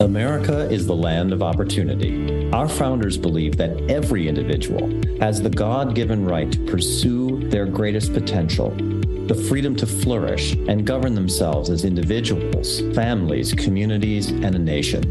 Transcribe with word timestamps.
America 0.00 0.70
is 0.70 0.86
the 0.86 0.94
land 0.94 1.32
of 1.32 1.42
opportunity. 1.42 2.50
Our 2.52 2.68
founders 2.68 3.16
believe 3.16 3.56
that 3.56 3.90
every 3.90 4.28
individual 4.28 4.88
has 5.20 5.40
the 5.40 5.48
God 5.48 5.94
given 5.94 6.24
right 6.24 6.52
to 6.52 6.58
pursue 6.66 7.48
their 7.48 7.64
greatest 7.64 8.12
potential, 8.12 8.70
the 9.26 9.46
freedom 9.48 9.74
to 9.76 9.86
flourish 9.86 10.52
and 10.52 10.86
govern 10.86 11.14
themselves 11.14 11.70
as 11.70 11.86
individuals, 11.86 12.82
families, 12.94 13.54
communities, 13.54 14.28
and 14.30 14.54
a 14.54 14.58
nation. 14.58 15.02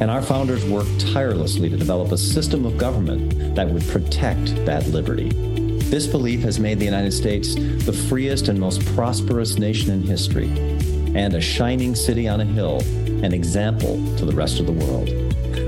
And 0.00 0.10
our 0.10 0.22
founders 0.22 0.64
worked 0.64 1.12
tirelessly 1.12 1.68
to 1.68 1.76
develop 1.76 2.10
a 2.10 2.16
system 2.16 2.64
of 2.64 2.78
government 2.78 3.54
that 3.54 3.68
would 3.68 3.86
protect 3.88 4.46
that 4.64 4.86
liberty. 4.86 5.28
This 5.90 6.06
belief 6.06 6.40
has 6.40 6.58
made 6.58 6.78
the 6.78 6.86
United 6.86 7.12
States 7.12 7.54
the 7.54 7.92
freest 8.08 8.48
and 8.48 8.58
most 8.58 8.84
prosperous 8.94 9.58
nation 9.58 9.92
in 9.92 10.02
history, 10.02 10.48
and 11.14 11.34
a 11.34 11.40
shining 11.42 11.94
city 11.94 12.26
on 12.26 12.40
a 12.40 12.44
hill 12.44 12.80
an 13.22 13.32
example 13.32 13.96
to 14.16 14.24
the 14.24 14.34
rest 14.34 14.60
of 14.60 14.66
the 14.66 14.72
world. 14.72 15.08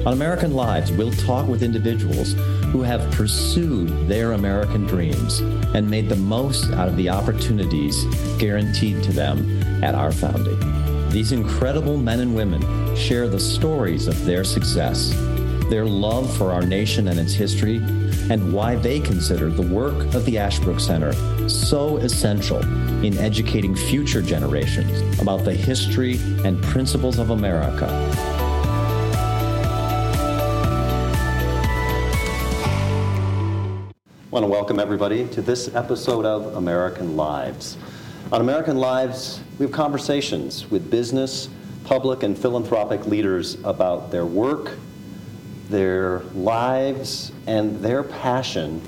On 0.07 0.13
American 0.13 0.55
Lives, 0.55 0.93
we'll 0.93 1.13
talk 1.13 1.49
with 1.49 1.63
individuals 1.63 2.35
who 2.73 2.83
have 2.83 3.11
pursued 3.13 4.09
their 4.09 4.33
American 4.33 4.87
dreams 4.87 5.41
and 5.75 5.89
made 5.89 6.09
the 6.09 6.17
most 6.17 6.71
out 6.73 6.89
of 6.89 6.97
the 6.97 7.09
opportunities 7.09 8.05
guaranteed 8.39 9.03
to 9.03 9.13
them 9.13 9.85
at 9.85 9.95
our 9.95 10.13
founding. 10.13 10.59
These 11.11 11.33
incredible 11.33 11.97
men 11.97 12.21
and 12.21 12.35
women 12.35 12.95
share 12.97 13.29
the 13.29 13.41
stories 13.41 14.07
of 14.07 14.25
their 14.25 14.45
success, 14.45 15.11
their 15.71 15.87
love 15.87 16.37
for 16.37 16.53
our 16.53 16.63
nation 16.63 17.09
and 17.09 17.19
its 17.19 17.33
history, 17.33 17.77
and 18.31 18.53
why 18.53 18.75
they 18.77 19.01
consider 19.01 19.51
the 19.51 19.63
work 19.63 20.15
of 20.15 20.25
the 20.25 20.39
Ashbrook 20.39 20.81
Center 20.81 21.13
so 21.49 21.97
essential 21.99 22.61
in 23.07 23.17
educating 23.19 23.73
future 23.73 24.21
generations 24.21 25.21
about 25.21 25.45
the 25.45 25.55
history 25.55 26.19
and 26.45 26.61
principles 26.61 27.21
of 27.21 27.31
America. 27.31 27.87
I 33.87 34.31
want 34.31 34.43
to 34.43 34.49
welcome 34.49 34.81
everybody 34.81 35.29
to 35.29 35.41
this 35.41 35.73
episode 35.77 36.27
of 36.27 36.57
American 36.57 37.17
Lives. 37.17 37.79
On 38.33 38.41
American 38.41 38.77
Lives, 38.77 39.41
we 39.61 39.67
have 39.67 39.73
conversations 39.73 40.69
with 40.69 40.91
business, 40.91 41.49
public, 41.85 42.25
and 42.25 42.37
philanthropic 42.37 43.07
leaders 43.07 43.55
about 43.63 44.11
their 44.11 44.27
work, 44.27 44.73
their 45.71 46.21
lives, 46.35 47.31
and 47.47 47.81
their 47.81 48.03
passion 48.03 48.83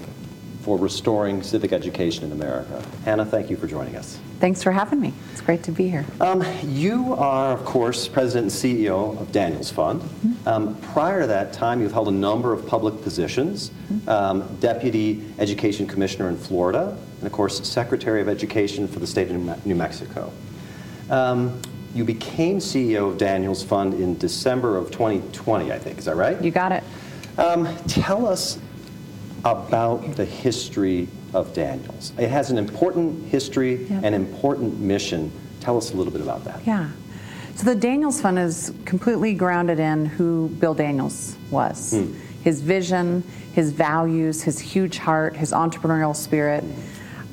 for 0.62 0.78
restoring 0.78 1.42
civic 1.42 1.73
education 1.73 2.25
in 2.25 2.33
America. 2.33 2.84
Hannah, 3.05 3.25
thank 3.25 3.51
you 3.51 3.56
for 3.56 3.67
joining 3.67 3.97
us. 3.97 4.19
Thanks 4.41 4.62
for 4.62 4.70
having 4.70 5.00
me. 5.00 5.12
It's 5.33 5.41
great 5.41 5.62
to 5.65 5.73
be 5.73 5.89
here. 5.89 6.05
Um, 6.20 6.45
you 6.65 7.15
are, 7.15 7.53
of 7.53 7.65
course, 7.65 8.06
president 8.06 8.53
and 8.53 8.89
CEO 8.89 9.20
of 9.20 9.33
Daniels 9.33 9.70
Fund. 9.70 10.00
Mm-hmm. 10.03 10.48
Um, 10.48 10.77
prior 10.92 11.23
to 11.23 11.27
that 11.27 11.53
time, 11.53 11.81
you've 11.81 11.92
held 11.92 12.09
a 12.09 12.12
number 12.12 12.53
of 12.53 12.67
public 12.67 13.03
positions 13.03 13.70
mm-hmm. 13.70 14.09
um, 14.09 14.56
Deputy 14.61 15.25
Education 15.39 15.87
Commissioner 15.87 16.28
in 16.28 16.37
Florida, 16.37 16.97
and, 17.19 17.27
of 17.27 17.33
course, 17.33 17.67
Secretary 17.67 18.20
of 18.20 18.28
Education 18.28 18.87
for 18.87 19.00
the 19.00 19.06
state 19.06 19.31
of 19.31 19.67
New 19.67 19.75
Mexico. 19.75 20.33
Um, 21.11 21.61
you 21.95 22.05
became 22.05 22.59
CEO 22.59 23.11
of 23.11 23.19
Daniels 23.19 23.62
Fund 23.62 23.95
in 23.95 24.19
December 24.19 24.77
of 24.77 24.91
2020, 24.91 25.72
I 25.72 25.78
think. 25.78 25.98
Is 25.98 26.05
that 26.05 26.17
right? 26.17 26.41
You 26.43 26.50
got 26.50 26.72
it. 26.72 26.84
Um, 27.39 27.75
tell 27.87 28.27
us 28.27 28.59
about 29.44 30.17
the 30.17 30.25
history 30.25 31.08
of 31.34 31.53
Daniels. 31.53 32.12
It 32.19 32.28
has 32.28 32.50
an 32.50 32.58
important 32.58 33.28
history, 33.28 33.84
yep. 33.84 34.03
an 34.05 34.14
important 34.14 34.81
mission. 34.81 35.31
Tell 35.61 35.77
us 35.77 35.92
a 35.92 35.97
little 35.97 36.12
bit 36.12 36.22
about 36.22 36.44
that. 36.44 36.67
Yeah. 36.67 36.89
So 37.55 37.64
the 37.64 37.75
Daniels 37.75 38.20
Fund 38.20 38.39
is 38.39 38.72
completely 38.84 39.34
grounded 39.34 39.81
in 39.81 40.06
who 40.06 40.48
Bill 40.61 40.75
Daniels 40.75 41.36
was. 41.50 41.92
Hmm. 41.92 42.14
His 42.42 42.61
vision, 42.61 43.22
his 43.53 43.72
values, 43.72 44.42
his 44.42 44.61
huge 44.61 44.98
heart, 44.98 45.36
his 45.36 45.53
entrepreneurial 45.53 46.14
spirit. 46.14 46.64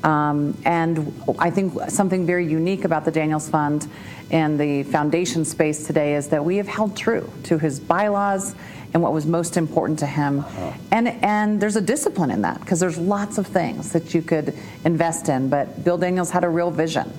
Um, 0.02 0.56
and 0.64 1.22
I 1.38 1.50
think 1.50 1.74
something 1.88 2.26
very 2.26 2.46
unique 2.46 2.84
about 2.84 3.04
the 3.04 3.10
Daniels 3.10 3.48
Fund 3.48 3.88
and 4.30 4.58
the 4.58 4.82
foundation 4.84 5.44
space 5.44 5.86
today 5.86 6.14
is 6.14 6.28
that 6.28 6.44
we 6.44 6.56
have 6.56 6.66
held 6.66 6.96
true 6.96 7.32
to 7.44 7.58
his 7.58 7.78
bylaws 7.78 8.54
and 8.96 9.02
what 9.02 9.12
was 9.12 9.26
most 9.26 9.58
important 9.58 9.98
to 9.98 10.06
him. 10.06 10.38
Uh-huh. 10.38 10.72
And, 10.90 11.08
and 11.08 11.60
there's 11.60 11.76
a 11.76 11.82
discipline 11.82 12.30
in 12.30 12.40
that 12.42 12.60
because 12.60 12.80
there's 12.80 12.96
lots 12.96 13.36
of 13.36 13.46
things 13.46 13.92
that 13.92 14.14
you 14.14 14.22
could 14.22 14.56
invest 14.86 15.28
in. 15.28 15.50
But 15.50 15.84
Bill 15.84 15.98
Daniels 15.98 16.30
had 16.30 16.44
a 16.44 16.48
real 16.48 16.70
vision 16.70 17.12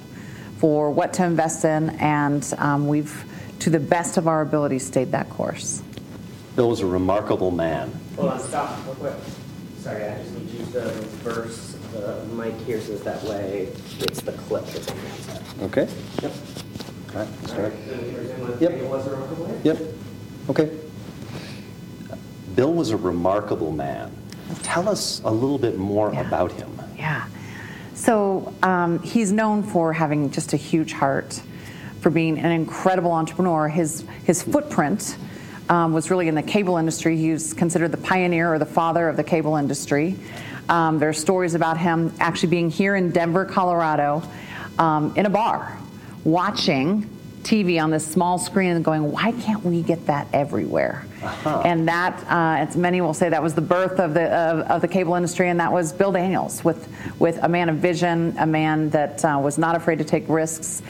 for 0.58 0.90
what 0.90 1.14
to 1.14 1.24
invest 1.24 1.66
in, 1.66 1.92
and 2.00 2.52
um, 2.58 2.88
we've, 2.88 3.24
to 3.60 3.70
the 3.70 3.80
best 3.80 4.18
of 4.18 4.28
our 4.28 4.42
ability, 4.42 4.80
stayed 4.80 5.12
that 5.12 5.30
course. 5.30 5.84
Bill 6.56 6.70
was 6.70 6.80
a 6.80 6.88
remarkable 6.88 7.52
man. 7.52 7.92
Hold 8.16 8.32
on, 8.32 8.40
stop 8.40 8.84
real 8.88 8.96
quick. 8.96 9.14
Sorry, 9.78 10.04
I 10.04 10.18
just 10.18 10.34
need 10.34 10.50
you 10.50 10.66
to 10.72 10.80
reverse 10.80 11.78
the 11.94 12.26
mic 12.34 12.56
here 12.62 12.82
so 12.82 12.96
that, 12.96 13.22
that 13.22 13.30
way 13.30 13.70
it's 14.00 14.22
the 14.22 14.32
clip 14.32 14.66
that's 14.66 14.90
on 14.90 14.98
the 14.98 15.10
outside. 15.10 15.62
Okay. 15.62 15.88
Yep. 16.24 16.32
All 17.14 17.20
right, 17.20 17.48
start. 17.48 17.74
Yep. 18.60 19.64
Yep. 19.64 19.78
Okay. 20.50 20.87
Bill 22.58 22.74
was 22.74 22.90
a 22.90 22.98
remarkable 22.98 23.72
man. 23.72 24.12
Tell 24.64 24.90
us 24.90 25.22
a 25.24 25.30
little 25.30 25.60
bit 25.60 25.78
more 25.78 26.12
yeah. 26.12 26.28
about 26.28 26.52
him. 26.54 26.82
Yeah. 26.98 27.28
So 27.94 28.52
um, 28.64 29.00
he's 29.04 29.32
known 29.32 29.62
for 29.62 29.94
having 29.94 30.32
just 30.32 30.54
a 30.54 30.58
huge 30.58 30.92
heart, 30.92 31.40
for 32.02 32.10
being 32.10 32.40
an 32.40 32.52
incredible 32.52 33.12
entrepreneur. 33.12 33.68
His 33.68 34.04
his 34.26 34.42
footprint 34.42 35.18
um, 35.70 35.94
was 35.94 36.10
really 36.10 36.28
in 36.28 36.34
the 36.34 36.42
cable 36.42 36.78
industry. 36.78 37.16
He 37.16 37.30
was 37.30 37.54
considered 37.54 37.92
the 37.92 37.98
pioneer 37.98 38.52
or 38.52 38.58
the 38.58 38.66
father 38.66 39.08
of 39.08 39.18
the 39.18 39.24
cable 39.24 39.58
industry. 39.58 40.16
Um, 40.68 40.98
there 40.98 41.10
are 41.10 41.14
stories 41.14 41.54
about 41.54 41.78
him 41.78 42.12
actually 42.20 42.50
being 42.50 42.72
here 42.72 42.96
in 42.96 43.12
Denver, 43.12 43.46
Colorado, 43.46 44.24
um, 44.80 45.14
in 45.16 45.28
a 45.28 45.30
bar, 45.30 45.78
watching 46.24 47.08
TV 47.44 47.82
on 47.82 47.92
this 47.92 48.06
small 48.06 48.38
screen 48.38 48.72
and 48.72 48.84
going, 48.84 49.12
why 49.12 49.32
can't 49.32 49.64
we 49.64 49.82
get 49.82 50.06
that 50.08 50.28
everywhere? 50.34 51.06
Uh-huh. 51.22 51.62
And 51.66 51.88
that, 51.88 52.24
uh, 52.30 52.78
many 52.78 53.02
will 53.02 53.14
say, 53.14 53.30
that 53.30 53.42
was 53.42 53.56
the 53.56 53.62
birth 53.62 54.00
of 54.00 54.14
the 54.14 54.26
of, 54.26 54.60
of, 54.68 54.82
the 54.82 54.88
cable 54.88 55.16
industry, 55.16 55.50
and 55.50 55.60
that 55.60 55.72
was 55.72 55.92
Bill 55.92 56.12
Daniels, 56.12 56.64
with 56.64 56.88
with 57.20 57.40
a 57.42 57.50
man 57.50 57.70
of 57.70 57.78
vision, 57.78 58.36
a 58.38 58.46
man 58.46 58.90
that 58.92 59.26
uh, 59.26 59.40
was 59.42 59.58
not 59.58 59.76
afraid 59.76 59.98
to 59.98 60.04
take 60.04 60.28
risks. 60.30 60.84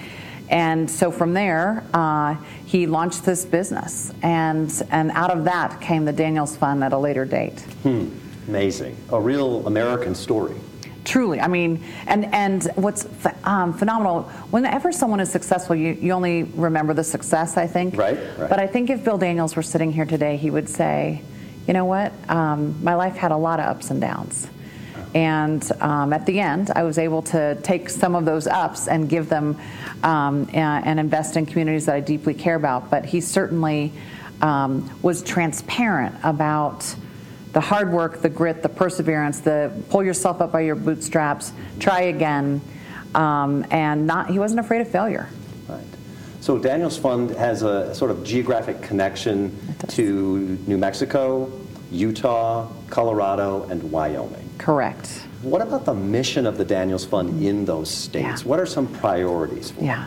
And 0.49 0.89
so 0.89 1.11
from 1.11 1.33
there, 1.33 1.83
uh, 1.93 2.35
he 2.65 2.87
launched 2.87 3.25
this 3.25 3.45
business, 3.45 4.13
and 4.21 4.71
and 4.91 5.11
out 5.11 5.31
of 5.31 5.45
that 5.45 5.79
came 5.79 6.03
the 6.05 6.13
Daniels 6.13 6.55
Fund 6.57 6.83
at 6.83 6.93
a 6.93 6.97
later 6.97 7.25
date. 7.25 7.61
Hmm. 7.83 8.09
Amazing, 8.47 8.95
a 9.11 9.19
real 9.19 9.65
American 9.67 10.15
story. 10.15 10.55
Truly, 11.07 11.39
I 11.39 11.47
mean, 11.47 11.81
and 12.05 12.25
and 12.33 12.65
what's 12.75 13.07
um, 13.45 13.71
phenomenal. 13.71 14.23
Whenever 14.51 14.91
someone 14.91 15.21
is 15.21 15.31
successful, 15.31 15.73
you, 15.73 15.93
you 15.93 16.11
only 16.11 16.43
remember 16.43 16.93
the 16.93 17.03
success. 17.05 17.55
I 17.55 17.65
think. 17.65 17.95
Right, 17.95 18.17
right. 18.37 18.49
But 18.49 18.59
I 18.59 18.67
think 18.67 18.89
if 18.89 19.05
Bill 19.05 19.17
Daniels 19.17 19.55
were 19.55 19.63
sitting 19.63 19.93
here 19.93 20.03
today, 20.03 20.35
he 20.35 20.49
would 20.51 20.67
say, 20.67 21.21
"You 21.65 21.73
know 21.73 21.85
what? 21.85 22.11
Um, 22.27 22.83
my 22.83 22.95
life 22.95 23.15
had 23.15 23.31
a 23.31 23.37
lot 23.37 23.61
of 23.61 23.67
ups 23.67 23.89
and 23.89 24.01
downs." 24.01 24.49
And 25.15 25.71
um, 25.79 26.11
at 26.11 26.25
the 26.25 26.41
end, 26.41 26.71
I 26.75 26.83
was 26.83 26.97
able 26.97 27.21
to 27.21 27.55
take 27.63 27.89
some 27.89 28.13
of 28.13 28.25
those 28.25 28.45
ups 28.45 28.89
and 28.89 29.07
give 29.07 29.29
them 29.29 29.57
um, 30.03 30.49
and, 30.51 30.85
and, 30.85 30.99
invest 30.99 31.37
in 31.37 31.45
communities 31.45 31.85
that 31.85 31.95
I 31.95 32.01
deeply 32.01 32.33
care 32.33 32.55
about. 32.55 32.89
But 32.89 33.05
he 33.05 33.21
certainly 33.21 33.93
um, 34.41 34.91
was 35.01 35.23
transparent 35.23 36.17
about 36.21 36.93
the 37.57 37.61
hard 37.61 37.91
work, 37.91 38.21
the 38.21 38.29
grit, 38.29 38.61
the 38.61 38.69
perseverance, 38.69 39.39
the 39.39 39.71
pull 39.89 40.03
yourself 40.03 40.41
up 40.41 40.51
by 40.51 40.61
your 40.61 40.75
bootstraps, 40.75 41.51
try 41.79 42.01
again, 42.01 42.61
um, 43.15 43.65
and 43.71 44.05
not 44.05 44.29
he 44.29 44.37
wasn't 44.37 44.59
afraid 44.59 44.79
of 44.79 44.87
failure. 44.87 45.27
Right. 45.67 45.81
So 46.39 46.59
Daniels 46.59 46.99
Fund 46.99 47.31
has 47.31 47.63
a 47.63 47.95
sort 47.95 48.11
of 48.11 48.23
geographic 48.23 48.83
connection 48.83 49.57
to 49.87 50.59
New 50.67 50.77
Mexico, 50.77 51.51
Utah, 51.89 52.71
Colorado, 52.91 53.63
and 53.71 53.91
Wyoming. 53.91 54.47
Correct. 54.59 55.07
What 55.41 55.63
about 55.63 55.83
the 55.83 55.95
mission 55.95 56.45
of 56.45 56.59
the 56.59 56.65
Daniels 56.65 57.05
Fund 57.05 57.43
in 57.43 57.65
those 57.65 57.89
states? 57.89 58.43
Yeah. 58.43 58.47
What 58.47 58.59
are 58.59 58.67
some 58.67 58.85
priorities 58.85 59.71
for 59.71 59.83
Yeah. 59.83 60.05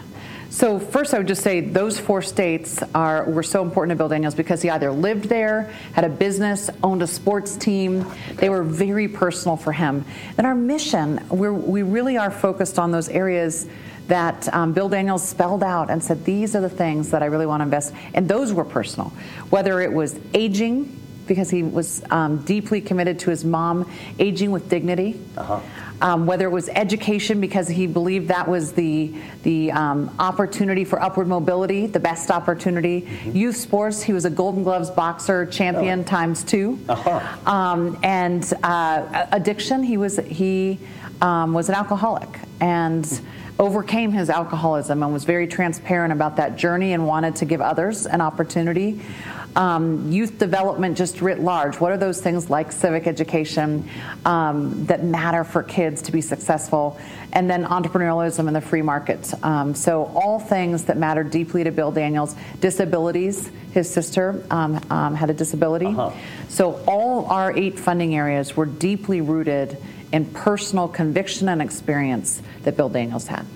So 0.50 0.81
first, 0.81 1.14
I 1.14 1.19
would 1.19 1.29
just 1.29 1.44
say 1.44 1.61
those 1.61 1.99
four 1.99 2.23
states 2.23 2.82
are 2.93 3.25
were 3.31 3.44
so 3.44 3.62
important 3.62 3.91
to 3.91 3.97
Bill 3.97 4.08
Daniels 4.08 4.35
because 4.35 4.61
he 4.61 4.69
either 4.69 4.91
lived 4.91 5.26
there, 5.26 5.73
had 5.93 6.05
a 6.05 6.08
business, 6.08 6.69
owned 6.82 7.02
a 7.02 7.06
sports 7.06 7.56
team. 7.56 8.05
They 8.35 8.50
were 8.50 8.64
very 8.64 9.06
personal 9.06 9.56
for 9.56 9.73
him. 9.73 10.05
And 10.37 10.49
our 10.49 10.56
mission, 10.56 11.25
we 11.29 11.49
we 11.50 11.82
really 11.82 12.19
are 12.19 12.32
focused 12.32 12.81
on 12.81 12.91
those 12.91 13.08
areas 13.08 13.69
that 14.08 14.52
um, 14.52 14.73
Bill 14.73 14.88
Daniels 14.88 15.26
spelled 15.26 15.62
out 15.62 15.88
and 15.88 16.02
said, 16.02 16.25
these 16.25 16.56
are 16.56 16.61
the 16.61 16.69
things 16.69 17.12
that 17.12 17.23
I 17.23 17.26
really 17.26 17.47
want 17.47 17.61
to 17.61 17.64
invest. 17.64 17.94
And 18.12 18.29
those 18.29 18.52
were 18.52 18.64
personal, 18.64 19.11
whether 19.50 19.81
it 19.81 19.93
was 19.93 20.19
aging 20.35 20.97
because 21.29 21.49
he 21.49 21.62
was 21.62 22.02
um, 22.11 22.38
deeply 22.38 22.81
committed 22.81 23.20
to 23.20 23.31
his 23.31 23.44
mom 23.44 23.88
aging 24.19 24.50
with 24.50 24.69
dignity. 24.69 25.20
Uh-huh 25.37 25.61
um, 26.02 26.26
whether 26.26 26.47
it 26.47 26.50
was 26.50 26.69
education 26.70 27.41
because 27.41 27.69
he 27.69 27.87
believed 27.87 28.29
that 28.29 28.49
was 28.49 28.73
the 28.73 29.14
the 29.43 29.73
um, 29.73 30.14
opportunity 30.19 30.85
for 30.85 31.02
upward 31.02 31.29
mobility, 31.29 31.87
the 31.87 32.00
best 32.00 32.31
opportunity. 32.31 33.02
Mm-hmm. 33.02 33.37
Youth 33.37 33.56
sports, 33.56 34.02
he 34.02 34.12
was 34.12 34.25
a 34.25 34.31
Golden 34.31 34.62
Gloves 34.62 34.91
boxer 34.91 35.47
champion 35.47 36.00
oh. 36.00 36.05
times 36.05 36.44
2 36.44 36.79
uh-huh. 36.88 37.50
um, 37.50 37.99
and 38.02 38.52
uh, 38.62 39.26
addiction, 39.32 39.82
he 39.82 39.97
was 39.97 40.17
he 40.19 40.79
um, 41.20 41.52
was 41.52 41.69
an 41.69 41.75
alcoholic 41.75 42.29
and 42.61 43.20
overcame 43.58 44.11
his 44.11 44.31
alcoholism 44.31 45.02
and 45.02 45.12
was 45.12 45.25
very 45.25 45.47
transparent 45.47 46.12
about 46.12 46.37
that 46.37 46.56
journey 46.56 46.94
and 46.94 47.06
wanted 47.06 47.37
to 47.37 47.44
give 47.44 47.61
others 47.61 48.06
an 48.06 48.23
opportunity 48.23 48.99
um, 49.56 50.11
youth 50.11 50.38
development 50.38 50.97
just 50.97 51.20
writ 51.20 51.41
large. 51.41 51.81
What 51.81 51.93
are 51.93 51.97
those 51.97 52.20
things 52.20 52.50
like 52.50 52.70
civic 52.70 53.06
education 53.06 53.88
um, 54.25 54.87
that 54.87 55.05
matter 55.05 55.44
for 55.44 55.62
kids 55.62 55.89
to 55.98 56.12
be 56.12 56.20
successful? 56.20 56.98
And 57.32 57.48
then 57.48 57.64
entrepreneurialism 57.64 58.46
and 58.46 58.56
the 58.56 58.60
free 58.60 58.82
market. 58.82 59.32
Um, 59.44 59.75
so, 59.75 60.06
all 60.14 60.38
things 60.38 60.84
that 60.84 60.96
matter 60.96 61.22
deeply 61.22 61.64
to 61.64 61.70
Bill 61.70 61.92
Daniels. 61.92 62.34
Disabilities, 62.60 63.50
his 63.72 63.88
sister 63.88 64.44
um, 64.50 64.81
um, 64.90 65.14
had 65.14 65.31
a 65.31 65.34
disability. 65.34 65.87
Uh-huh. 65.87 66.12
So, 66.48 66.82
all 66.87 67.26
our 67.26 67.56
eight 67.56 67.78
funding 67.78 68.14
areas 68.14 68.56
were 68.56 68.66
deeply 68.66 69.20
rooted 69.20 69.76
in 70.12 70.25
personal 70.26 70.88
conviction 70.88 71.48
and 71.48 71.62
experience 71.62 72.42
that 72.62 72.76
Bill 72.76 72.88
Daniels 72.88 73.26
had. 73.26 73.46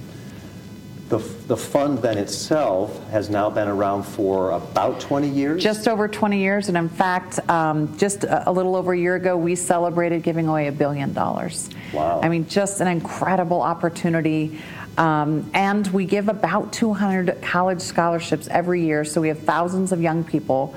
The, 1.08 1.18
the 1.18 1.56
fund 1.56 1.98
then 1.98 2.16
itself 2.16 3.06
has 3.10 3.28
now 3.28 3.50
been 3.50 3.68
around 3.68 4.04
for 4.04 4.52
about 4.52 5.00
20 5.00 5.28
years? 5.28 5.62
Just 5.62 5.86
over 5.86 6.08
20 6.08 6.38
years, 6.38 6.68
and 6.68 6.78
in 6.78 6.88
fact, 6.88 7.46
um, 7.50 7.96
just 7.98 8.24
a, 8.24 8.48
a, 8.48 8.52
little 8.52 8.74
over 8.74 8.94
a 8.94 8.98
year 8.98 9.14
ago, 9.16 9.36
we 9.36 9.54
celebrated 9.54 10.22
giving 10.22 10.48
away 10.48 10.68
a 10.68 10.72
billion 10.72 11.12
dollars. 11.12 11.68
Wow. 11.92 12.20
I 12.22 12.30
mean, 12.30 12.48
just 12.48 12.80
an 12.80 12.88
incredible 12.88 13.60
opportunity. 13.60 14.58
Um, 14.96 15.50
and 15.52 15.86
we 15.88 16.06
give 16.06 16.28
about 16.28 16.72
200 16.72 17.42
college 17.42 17.82
scholarships 17.82 18.48
every 18.48 18.82
year, 18.82 19.04
so 19.04 19.20
we 19.20 19.28
have 19.28 19.40
thousands 19.40 19.92
of 19.92 20.00
young 20.00 20.24
people 20.24 20.74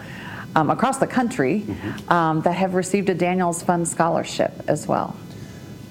um, 0.57 0.69
across 0.69 0.97
the 0.97 1.07
country 1.07 1.63
mm-hmm. 1.65 2.11
Um, 2.11 2.41
that 2.41 2.53
have 2.53 2.73
received 2.73 3.09
a 3.09 3.13
Daniels 3.13 3.61
Fund 3.61 3.87
scholarship 3.87 4.51
as 4.67 4.87
well. 4.87 5.15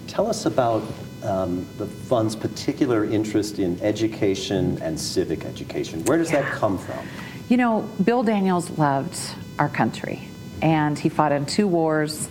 Tell 0.08 0.26
us 0.26 0.44
about 0.44 0.82
um, 1.26 1.66
the 1.76 1.86
fund's 1.86 2.36
particular 2.36 3.04
interest 3.04 3.58
in 3.58 3.80
education 3.80 4.80
and 4.82 4.98
civic 4.98 5.44
education. 5.44 6.04
Where 6.04 6.18
does 6.18 6.30
yeah. 6.30 6.42
that 6.42 6.52
come 6.52 6.78
from? 6.78 7.06
You 7.48 7.56
know, 7.56 7.88
Bill 8.02 8.22
Daniels 8.22 8.70
loved 8.78 9.18
our 9.58 9.68
country, 9.68 10.28
and 10.62 10.98
he 10.98 11.08
fought 11.08 11.32
in 11.32 11.46
two 11.46 11.68
wars. 11.68 12.28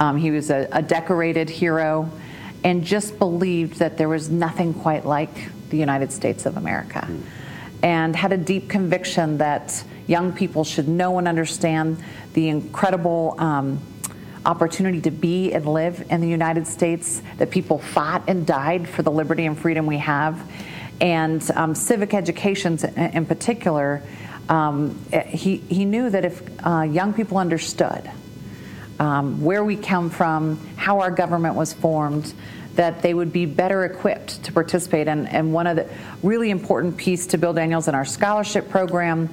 Um, 0.00 0.16
he 0.16 0.30
was 0.30 0.50
a, 0.50 0.68
a 0.72 0.82
decorated 0.82 1.48
hero 1.48 2.10
and 2.64 2.84
just 2.84 3.18
believed 3.18 3.78
that 3.78 3.98
there 3.98 4.08
was 4.08 4.30
nothing 4.30 4.72
quite 4.74 5.04
like 5.04 5.50
the 5.70 5.76
United 5.76 6.12
States 6.12 6.46
of 6.46 6.56
America. 6.56 7.06
Mm. 7.08 7.22
And 7.82 8.14
had 8.14 8.32
a 8.32 8.36
deep 8.36 8.68
conviction 8.68 9.38
that 9.38 9.82
young 10.06 10.32
people 10.32 10.62
should 10.62 10.86
know 10.86 11.18
and 11.18 11.26
understand 11.26 11.98
the 12.34 12.48
incredible 12.48 13.34
um, 13.38 13.80
opportunity 14.44 15.00
to 15.02 15.10
be 15.10 15.52
and 15.52 15.66
live 15.66 16.06
in 16.10 16.20
the 16.20 16.28
United 16.28 16.66
States, 16.66 17.22
that 17.38 17.50
people 17.50 17.78
fought 17.78 18.24
and 18.28 18.46
died 18.46 18.88
for 18.88 19.02
the 19.02 19.10
liberty 19.10 19.46
and 19.46 19.58
freedom 19.58 19.86
we 19.86 19.98
have. 19.98 20.50
And 21.00 21.42
um, 21.54 21.74
civic 21.74 22.14
education 22.14 22.78
in 22.96 23.26
particular, 23.26 24.02
um, 24.48 24.98
he, 25.26 25.56
he 25.56 25.84
knew 25.84 26.10
that 26.10 26.24
if 26.24 26.42
uh, 26.64 26.82
young 26.82 27.12
people 27.14 27.38
understood 27.38 28.10
um, 28.98 29.42
where 29.42 29.64
we 29.64 29.76
come 29.76 30.10
from, 30.10 30.58
how 30.76 31.00
our 31.00 31.10
government 31.10 31.54
was 31.54 31.72
formed, 31.72 32.32
that 32.74 33.02
they 33.02 33.14
would 33.14 33.32
be 33.32 33.46
better 33.46 33.84
equipped 33.84 34.44
to 34.44 34.52
participate. 34.52 35.08
And, 35.08 35.28
and 35.28 35.52
one 35.52 35.66
of 35.66 35.76
the 35.76 35.88
really 36.22 36.50
important 36.50 36.96
piece 36.96 37.26
to 37.28 37.38
Bill 37.38 37.52
Daniels 37.52 37.88
in 37.88 37.94
our 37.94 38.04
scholarship 38.04 38.70
program 38.70 39.28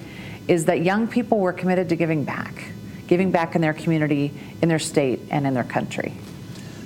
is 0.48 0.66
that 0.66 0.82
young 0.82 1.08
people 1.08 1.40
were 1.40 1.54
committed 1.54 1.90
to 1.90 1.96
giving 1.96 2.24
back 2.24 2.72
giving 3.10 3.32
back 3.32 3.56
in 3.56 3.62
their 3.62 3.74
community, 3.74 4.32
in 4.62 4.70
their 4.70 4.80
state, 4.80 5.20
and 5.32 5.48
in 5.48 5.54
their 5.56 5.64
country. 5.64 6.14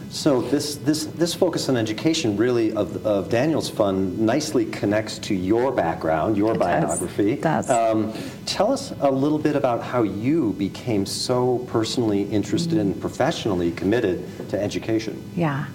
So 0.10 0.42
this 0.42 0.76
this 0.76 1.06
this 1.06 1.34
focus 1.34 1.70
on 1.70 1.76
education 1.76 2.38
really 2.38 2.72
of, 2.72 3.06
of 3.06 3.30
Daniels 3.30 3.70
Fund 3.70 4.20
nicely 4.20 4.66
connects 4.66 5.18
to 5.20 5.34
your 5.34 5.72
background, 5.72 6.38
your 6.38 6.54
it 6.54 6.60
biography. 6.60 7.36
Does. 7.36 7.66
It 7.66 7.70
does. 7.70 7.70
Um, 7.70 8.14
tell 8.46 8.72
us 8.72 8.94
a 9.02 9.12
little 9.12 9.40
bit 9.40 9.56
about 9.56 9.82
how 9.82 10.04
you 10.04 10.54
became 10.54 11.06
so 11.06 11.58
personally 11.68 12.24
interested 12.30 12.78
mm-hmm. 12.78 12.94
and 12.94 13.02
professionally 13.02 13.72
committed 13.72 14.24
to 14.50 14.62
education. 14.62 15.22
Yeah. 15.36 15.66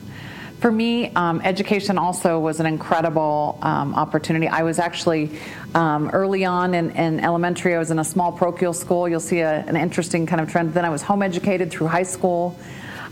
For 0.60 0.72
me, 0.72 1.12
um, 1.14 1.40
education 1.43 1.99
also 1.99 2.40
was 2.40 2.58
an 2.58 2.66
incredible 2.66 3.60
um, 3.62 3.94
opportunity. 3.94 4.49
I 4.49 4.64
was 4.64 4.81
actually 4.81 5.31
um, 5.72 6.10
early 6.10 6.44
on 6.44 6.75
in, 6.75 6.90
in, 6.90 7.20
elementary, 7.20 7.76
I 7.76 7.78
was 7.78 7.93
in 7.93 8.00
a 8.00 8.05
small 8.05 8.32
parochial 8.32 8.72
school. 8.72 9.08
You'll 9.08 9.20
see 9.20 9.38
a, 9.38 9.60
an 9.60 9.76
interesting 9.76 10.26
kind 10.26 10.40
of 10.40 10.50
trend. 10.50 10.75
Then 10.75 10.84
I 10.84 10.90
was 10.90 11.00
home 11.00 11.22
educated 11.22 11.70
through 11.70 11.87
high 11.87 12.02
school. 12.02 12.58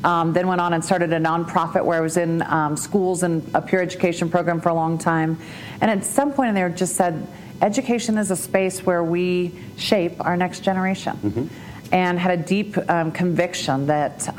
Um, 0.02 0.32
then 0.32 0.48
went 0.48 0.60
on 0.60 0.72
and 0.72 0.84
started 0.84 1.12
a 1.12 1.20
nonprofit 1.20 1.84
where 1.84 1.98
I 1.98 2.00
was 2.00 2.16
in 2.16 2.42
um, 2.42 2.76
schools 2.76 3.22
and 3.22 3.48
a 3.54 3.62
peer 3.62 3.80
education 3.80 4.28
program 4.28 4.60
for 4.60 4.70
a 4.70 4.74
long 4.74 4.98
time. 4.98 5.38
And 5.80 5.88
at 5.88 6.04
some 6.04 6.32
point 6.32 6.48
in 6.48 6.54
there, 6.56 6.68
just 6.68 6.96
said, 6.96 7.28
education 7.62 8.18
is 8.18 8.32
a 8.32 8.36
space 8.36 8.84
where 8.84 9.04
we 9.04 9.54
shape 9.76 10.14
our 10.24 10.36
next 10.36 10.60
generation. 10.60 11.16
Mm-hmm. 11.16 11.46
And 11.92 12.18
had 12.18 12.40
a 12.40 12.42
deep 12.42 12.76
um, 12.90 13.12
conviction 13.12 13.86
that 13.86 14.36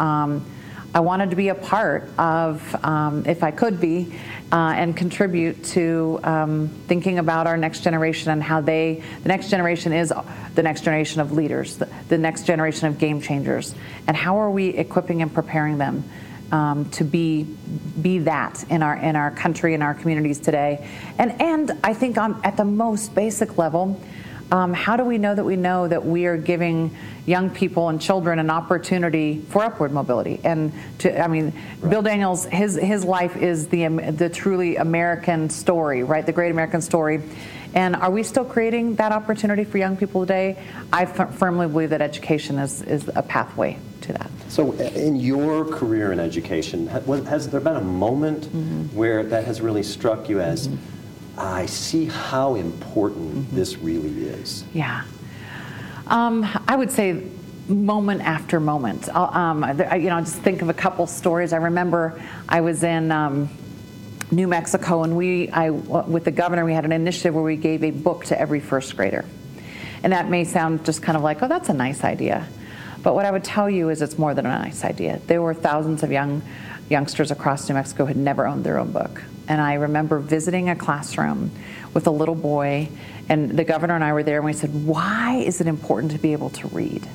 I 0.97 0.99
wanted 0.99 1.29
to 1.29 1.35
be 1.35 1.49
a 1.49 1.55
part 1.55 2.09
of, 2.17 2.83
um, 2.83 3.23
if 3.27 3.43
I 3.43 3.51
could 3.51 3.79
be, 3.79 4.15
uh, 4.51 4.73
and 4.75 4.97
contribute 4.97 5.63
to 5.65 6.19
um, 6.23 6.69
thinking 6.87 7.19
about 7.19 7.45
our 7.45 7.55
next 7.55 7.81
generation 7.81 8.31
and 8.31 8.41
how 8.41 8.61
they, 8.61 9.03
the 9.21 9.29
next 9.29 9.51
generation 9.51 9.93
is 9.93 10.11
the 10.55 10.63
next 10.63 10.81
generation 10.81 11.21
of 11.21 11.33
leaders, 11.33 11.77
the, 11.77 11.87
the 12.09 12.17
next 12.17 12.47
generation 12.47 12.87
of 12.87 12.97
game 12.97 13.21
changers, 13.21 13.75
and 14.07 14.17
how 14.17 14.37
are 14.37 14.49
we 14.49 14.69
equipping 14.69 15.21
and 15.21 15.31
preparing 15.31 15.77
them 15.77 16.03
um, 16.51 16.89
to 16.89 17.03
be 17.03 17.43
be 18.01 18.17
that 18.19 18.65
in 18.71 18.81
our 18.81 18.95
in 18.95 19.15
our 19.15 19.29
country 19.29 19.75
in 19.75 19.83
our 19.83 19.93
communities 19.93 20.39
today, 20.39 20.83
and 21.19 21.39
and 21.39 21.77
I 21.83 21.93
think 21.93 22.17
on 22.17 22.41
at 22.43 22.57
the 22.57 22.65
most 22.65 23.13
basic 23.13 23.59
level, 23.59 24.01
um, 24.51 24.73
how 24.73 24.97
do 24.97 25.03
we 25.03 25.17
know 25.17 25.35
that 25.35 25.43
we 25.43 25.55
know 25.55 25.87
that 25.87 26.05
we 26.05 26.25
are 26.25 26.37
giving 26.37 26.95
young 27.25 27.49
people 27.49 27.89
and 27.89 28.01
children 28.01 28.39
an 28.39 28.49
opportunity 28.49 29.41
for 29.49 29.63
upward 29.63 29.91
mobility. 29.91 30.39
And 30.43 30.71
to, 30.99 31.21
I 31.21 31.27
mean, 31.27 31.53
right. 31.81 31.89
Bill 31.89 32.01
Daniels, 32.01 32.45
his 32.45 32.75
his 32.75 33.03
life 33.03 33.35
is 33.35 33.67
the 33.67 33.87
the 33.87 34.29
truly 34.29 34.77
American 34.77 35.49
story, 35.49 36.03
right? 36.03 36.25
The 36.25 36.31
great 36.31 36.51
American 36.51 36.81
story. 36.81 37.21
And 37.73 37.95
are 37.95 38.09
we 38.09 38.23
still 38.23 38.45
creating 38.45 38.95
that 38.95 39.11
opportunity 39.11 39.63
for 39.63 39.77
young 39.77 39.97
people 39.97 40.21
today? 40.21 40.57
I 40.91 41.03
f- 41.03 41.35
firmly 41.35 41.67
believe 41.67 41.89
that 41.89 42.01
education 42.01 42.57
is, 42.57 42.81
is 42.81 43.09
a 43.13 43.21
pathway 43.21 43.77
to 44.01 44.13
that. 44.13 44.31
So, 44.47 44.71
in 44.71 45.17
your 45.17 45.65
career 45.65 46.11
in 46.11 46.19
education, 46.19 46.87
has 46.87 47.49
there 47.49 47.59
been 47.59 47.75
a 47.75 47.81
moment 47.81 48.45
mm-hmm. 48.45 48.95
where 48.95 49.21
that 49.23 49.45
has 49.45 49.61
really 49.61 49.83
struck 49.83 50.29
you 50.29 50.39
as, 50.39 50.69
mm-hmm. 50.69 50.96
I 51.37 51.65
see 51.67 52.05
how 52.05 52.55
important 52.55 53.35
mm-hmm. 53.35 53.55
this 53.55 53.77
really 53.77 54.27
is? 54.27 54.63
Yeah. 54.73 55.03
Um, 56.07 56.47
I 56.67 56.75
would 56.75 56.91
say 56.91 57.23
moment 57.67 58.21
after 58.21 58.59
moment. 58.59 59.09
Um, 59.09 59.63
I, 59.63 59.95
you 59.95 60.09
know, 60.09 60.19
just 60.21 60.37
think 60.37 60.61
of 60.61 60.69
a 60.69 60.73
couple 60.73 61.05
stories. 61.05 61.53
I 61.53 61.57
remember 61.57 62.21
I 62.47 62.61
was 62.61 62.83
in 62.83 63.11
um, 63.11 63.49
New 64.31 64.47
Mexico, 64.47 65.03
and 65.03 65.17
we, 65.17 65.49
I, 65.49 65.69
with 65.69 66.23
the 66.23 66.31
governor, 66.31 66.65
we 66.65 66.73
had 66.73 66.85
an 66.85 66.91
initiative 66.91 67.33
where 67.33 67.43
we 67.43 67.57
gave 67.57 67.83
a 67.83 67.91
book 67.91 68.25
to 68.25 68.39
every 68.39 68.59
first 68.59 68.95
grader. 68.95 69.25
And 70.03 70.13
that 70.13 70.29
may 70.29 70.43
sound 70.43 70.85
just 70.85 71.01
kind 71.01 71.17
of 71.17 71.23
like, 71.23 71.41
oh, 71.43 71.47
that's 71.47 71.69
a 71.69 71.73
nice 71.73 72.03
idea. 72.03 72.47
But 73.03 73.15
what 73.15 73.25
I 73.25 73.31
would 73.31 73.43
tell 73.43 73.69
you 73.69 73.89
is 73.89 74.01
it's 74.01 74.17
more 74.17 74.33
than 74.33 74.45
a 74.45 74.49
nice 74.49 74.83
idea. 74.83 75.19
There 75.27 75.41
were 75.41 75.53
thousands 75.53 76.03
of 76.03 76.11
young 76.11 76.41
youngsters 76.89 77.31
across 77.31 77.67
New 77.67 77.75
Mexico 77.75 78.05
who 78.05 78.07
had 78.07 78.17
never 78.17 78.47
owned 78.47 78.63
their 78.63 78.77
own 78.77 78.91
book. 78.91 79.21
And 79.47 79.61
I 79.61 79.75
remember 79.75 80.19
visiting 80.19 80.69
a 80.69 80.75
classroom 80.75 81.51
with 81.93 82.07
a 82.07 82.11
little 82.11 82.35
boy 82.35 82.89
and 83.29 83.51
the 83.51 83.63
governor 83.63 83.95
and 83.95 84.03
I 84.03 84.13
were 84.13 84.23
there, 84.23 84.37
and 84.37 84.45
we 84.45 84.53
said, 84.53 84.85
Why 84.85 85.37
is 85.37 85.59
it 85.59 85.67
important 85.67 86.13
to 86.13 86.17
be 86.17 86.31
able 86.31 86.49
to 86.51 86.67
read? 86.69 87.07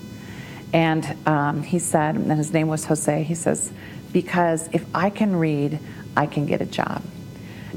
And 0.73 1.17
um, 1.27 1.63
he 1.63 1.79
said, 1.79 2.15
and 2.15 2.31
his 2.33 2.53
name 2.53 2.69
was 2.69 2.85
Jose, 2.87 3.23
he 3.23 3.35
says, 3.35 3.73
Because 4.13 4.69
if 4.73 4.85
I 4.95 5.11
can 5.11 5.37
read, 5.37 5.79
I 6.17 6.27
can 6.27 6.47
get 6.47 6.61
a 6.61 6.67
job. 6.67 7.03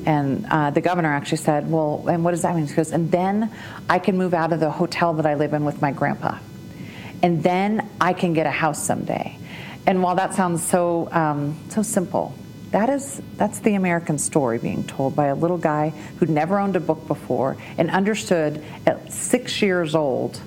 And 0.05 0.45
uh, 0.49 0.71
the 0.71 0.81
governor 0.81 1.13
actually 1.13 1.37
said, 1.37 1.69
Well, 1.69 2.07
and 2.07 2.23
what 2.23 2.31
does 2.31 2.41
that 2.41 2.55
mean? 2.55 2.67
He 2.67 2.73
goes, 2.73 2.91
And 2.91 3.09
then 3.11 3.51
I 3.89 3.99
can 3.99 4.17
move 4.17 4.33
out 4.33 4.51
of 4.51 4.59
the 4.59 4.71
hotel 4.71 5.13
that 5.13 5.25
I 5.25 5.35
live 5.35 5.53
in 5.53 5.63
with 5.63 5.81
my 5.81 5.91
grandpa. 5.91 6.37
And 7.23 7.41
then 7.41 7.89
I 8.01 8.13
can 8.13 8.33
get 8.33 8.45
a 8.45 8.51
house 8.51 8.83
someday. 8.83 9.37
And 9.87 10.03
while 10.03 10.15
that 10.15 10.33
sounds 10.33 10.65
so, 10.65 11.09
um, 11.11 11.57
so 11.69 11.81
simple, 11.81 12.35
that 12.75 12.89
is, 12.89 13.21
that's 13.37 13.59
the 13.59 13.75
American 13.75 14.17
story 14.17 14.57
being 14.57 14.83
told 14.83 15.15
by 15.15 15.27
a 15.27 15.35
little 15.35 15.57
guy 15.57 15.93
who'd 16.19 16.29
never 16.29 16.59
owned 16.59 16.75
a 16.75 16.81
book 16.81 17.07
before 17.07 17.55
and 17.77 17.89
understood 17.89 18.61
at 18.85 19.13
six 19.13 19.61
years 19.61 19.95
old 19.95 20.41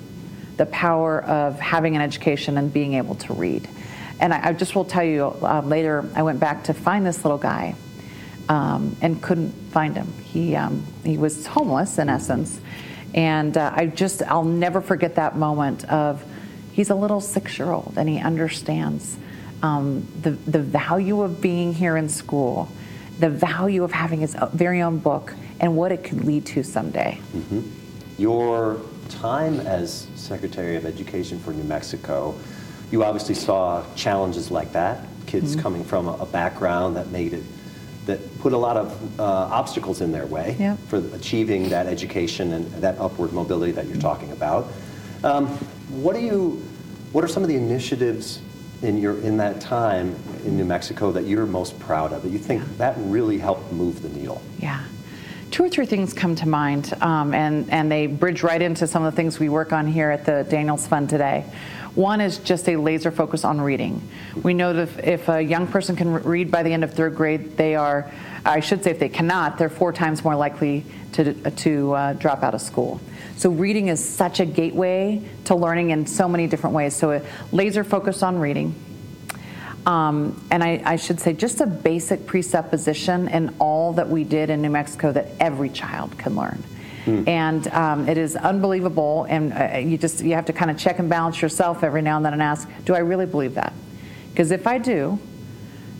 the 0.57 0.67
power 0.67 1.23
of 1.23 1.59
having 1.59 1.95
an 1.95 2.03
education 2.03 2.59
and 2.59 2.71
being 2.71 2.93
able 2.93 3.15
to 3.15 3.33
read. 3.33 3.67
And 4.19 4.31
I, 4.31 4.49
I 4.49 4.53
just 4.53 4.75
will 4.75 4.85
tell 4.85 5.03
you 5.03 5.35
uh, 5.41 5.63
later, 5.65 6.07
I 6.13 6.21
went 6.21 6.39
back 6.39 6.65
to 6.65 6.73
find 6.75 7.03
this 7.03 7.25
little 7.25 7.39
guy. 7.39 7.73
um, 8.49 8.97
and 9.01 9.21
couldn't 9.21 9.51
find 9.71 9.95
him. 9.95 10.11
He, 10.23 10.55
um, 10.55 10.83
he 11.05 11.17
was 11.17 11.45
homeless 11.45 11.99
in 11.99 12.09
essence. 12.09 12.59
And 13.13 13.55
uh, 13.57 13.71
I 13.73 13.85
just, 13.85 14.23
I'll 14.23 14.43
never 14.43 14.81
forget 14.81 15.15
that 15.15 15.37
moment 15.37 15.85
of 15.85 16.23
he's 16.73 16.89
a 16.89 16.95
little 16.95 17.21
six 17.21 17.57
year 17.59 17.71
old 17.71 17.93
and 17.95 18.09
he 18.09 18.19
understands 18.19 19.17
um, 19.61 20.07
the, 20.21 20.31
the 20.31 20.59
value 20.59 21.21
of 21.21 21.41
being 21.41 21.73
here 21.73 21.97
in 21.97 22.09
school, 22.09 22.69
the 23.19 23.29
value 23.29 23.83
of 23.83 23.91
having 23.91 24.19
his 24.21 24.35
very 24.53 24.81
own 24.81 24.99
book, 24.99 25.33
and 25.59 25.75
what 25.75 25.91
it 25.91 26.03
could 26.03 26.23
lead 26.23 26.45
to 26.47 26.63
someday. 26.63 27.19
Mm-hmm. 27.33 27.61
Your 28.17 28.79
time 29.09 29.59
as 29.61 30.07
Secretary 30.15 30.75
of 30.75 30.85
Education 30.85 31.39
for 31.39 31.51
New 31.51 31.63
Mexico, 31.63 32.35
you 32.91 33.03
obviously 33.03 33.35
saw 33.35 33.83
challenges 33.95 34.51
like 34.51 34.71
that, 34.73 35.05
kids 35.25 35.51
mm-hmm. 35.51 35.61
coming 35.61 35.83
from 35.83 36.07
a, 36.07 36.25
background 36.25 36.95
that 36.95 37.07
made 37.09 37.33
it, 37.33 37.43
that 38.05 38.39
put 38.39 38.53
a 38.53 38.57
lot 38.57 38.77
of 38.77 39.19
uh, 39.19 39.23
obstacles 39.23 40.01
in 40.01 40.11
their 40.11 40.25
way 40.25 40.55
yeah. 40.59 40.75
for 40.87 40.97
achieving 41.13 41.69
that 41.69 41.85
education 41.87 42.53
and 42.53 42.71
that 42.73 42.97
upward 42.97 43.33
mobility 43.33 43.71
that 43.71 43.85
you're 43.85 43.93
mm-hmm. 43.93 44.01
talking 44.01 44.31
about. 44.31 44.67
Um, 45.23 45.47
what 45.89 46.15
do 46.15 46.21
you, 46.21 46.63
what 47.11 47.23
are 47.23 47.27
some 47.27 47.43
of 47.43 47.49
the 47.49 47.55
initiatives 47.55 48.41
in 48.81 48.97
your 48.97 49.19
in 49.19 49.37
that 49.37 49.59
time 49.61 50.15
in 50.45 50.57
New 50.57 50.65
Mexico 50.65 51.11
that 51.11 51.25
you're 51.25 51.45
most 51.45 51.79
proud 51.79 52.13
of 52.13 52.23
that 52.23 52.29
you 52.29 52.39
think 52.39 52.61
yeah. 52.61 52.67
that 52.77 52.95
really 52.97 53.37
helped 53.37 53.71
move 53.71 54.01
the 54.01 54.09
needle? 54.09 54.41
Yeah 54.59 54.83
two 55.51 55.63
or 55.63 55.69
three 55.69 55.85
things 55.85 56.13
come 56.13 56.35
to 56.35 56.47
mind, 56.47 56.93
um, 57.01 57.33
and, 57.33 57.69
and 57.69 57.91
they 57.91 58.07
bridge 58.07 58.43
right 58.43 58.61
into 58.61 58.87
some 58.87 59.03
of 59.03 59.11
the 59.11 59.15
things 59.15 59.39
we 59.39 59.49
work 59.49 59.73
on 59.73 59.87
here 59.87 60.11
at 60.11 60.25
the 60.25 60.45
Daniels 60.49 60.87
Fund 60.87 61.09
today. 61.09 61.45
One 61.99 62.21
is 62.21 62.37
just 62.37 62.69
a 62.69 62.77
laser 62.77 63.11
focus 63.11 63.43
on 63.43 63.59
reading. 63.59 64.01
We 64.41 64.53
know 64.53 64.71
that 64.71 65.05
if, 65.05 65.27
a 65.27 65.41
young 65.41 65.67
person 65.67 65.97
can 65.97 66.13
read 66.13 66.49
by 66.49 66.63
the 66.63 66.71
end 66.71 66.85
of 66.85 66.93
third 66.93 67.13
grade, 67.13 67.57
they 67.57 67.75
are, 67.75 68.09
I 68.45 68.61
should 68.61 68.85
say 68.85 68.91
if 68.91 68.99
they 68.99 69.09
cannot, 69.09 69.57
they're 69.57 69.69
four 69.69 69.91
times 69.91 70.23
more 70.23 70.37
likely 70.37 70.85
to, 71.11 71.33
to 71.51 71.93
uh, 71.93 72.13
drop 72.13 72.41
out 72.41 72.55
of 72.55 72.61
school. 72.61 73.01
So 73.35 73.49
reading 73.49 73.89
is 73.89 74.01
such 74.01 74.39
a 74.39 74.45
gateway 74.45 75.21
to 75.43 75.55
learning 75.55 75.89
in 75.89 76.07
so 76.07 76.29
many 76.29 76.47
different 76.47 76.73
ways. 76.73 76.95
So 76.95 77.11
a 77.11 77.21
laser 77.51 77.83
focus 77.83 78.23
on 78.23 78.39
reading 78.39 78.73
um, 79.85 80.41
and 80.51 80.63
I, 80.63 80.81
I, 80.85 80.95
should 80.95 81.19
say, 81.19 81.33
just 81.33 81.59
a 81.59 81.67
basic 81.67 82.25
presupposition 82.25 83.27
in 83.27 83.53
all 83.59 83.91
that 83.93 84.07
we 84.07 84.23
did 84.23 84.49
in 84.49 84.61
New 84.61 84.69
Mexico 84.69 85.11
that 85.11 85.27
every 85.41 85.69
child 85.69 86.17
can 86.17 86.37
learn. 86.37 86.63
Mm. 87.05 87.27
And 87.27 87.67
um, 87.69 88.09
it 88.09 88.17
is 88.17 88.35
unbelievable, 88.35 89.25
and 89.29 89.53
uh, 89.53 89.77
you 89.77 89.97
just 89.97 90.23
you 90.23 90.33
have 90.33 90.45
to 90.45 90.53
kind 90.53 90.69
of 90.69 90.77
check 90.77 90.99
and 90.99 91.09
balance 91.09 91.41
yourself 91.41 91.83
every 91.83 92.01
now 92.01 92.17
and 92.17 92.25
then 92.25 92.33
and 92.33 92.41
ask, 92.41 92.67
do 92.85 92.93
I 92.93 92.99
really 92.99 93.25
believe 93.25 93.55
that? 93.55 93.73
Because 94.31 94.51
if 94.51 94.67
I 94.67 94.77
do, 94.77 95.19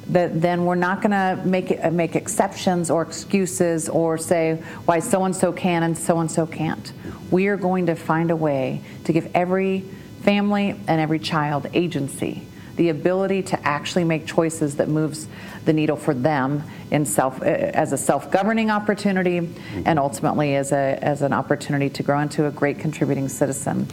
that 0.10 0.42
then 0.42 0.66
we're 0.66 0.76
not 0.76 1.02
going 1.02 1.12
to 1.12 1.42
make 1.46 1.80
uh, 1.84 1.92
make 1.92 2.16
exceptions 2.16 2.90
or 2.90 3.02
excuses 3.02 3.88
or 3.90 4.18
say 4.18 4.56
why 4.86 5.00
so 5.00 5.24
and 5.26 5.36
so 5.36 5.52
can 5.52 5.84
and 5.84 5.98
so 5.98 6.20
and 6.20 6.32
so 6.32 6.46
can't. 6.46 6.94
We 7.32 7.48
are 7.48 7.58
going 7.58 7.86
to 7.86 7.96
find 7.96 8.32
a 8.32 8.36
way 8.36 8.82
to 9.06 9.14
give 9.14 9.30
every 9.36 9.82
family 10.22 10.72
and 10.88 11.00
every 11.00 11.20
child 11.20 11.68
agency 11.74 12.46
the 12.80 12.88
ability 12.88 13.44
to 13.44 13.68
actually 13.68 14.06
make 14.06 14.26
choices 14.26 14.78
that 14.78 14.88
moves 14.88 15.28
the 15.66 15.74
needle 15.74 15.98
for 15.98 16.14
them 16.14 16.64
in 16.92 17.06
self 17.06 17.44
as 17.44 17.92
a 17.92 17.98
self-governing 17.98 18.72
opportunity 18.72 19.50
and 19.86 20.00
ultimately 20.00 20.56
as 20.56 20.72
a 20.72 20.98
as 21.02 21.22
an 21.22 21.34
opportunity 21.34 21.90
to 21.90 22.02
grow 22.04 22.22
into 22.22 22.48
a 22.48 22.52
great 22.52 22.80
contributing 22.80 23.28
citizen. 23.28 23.86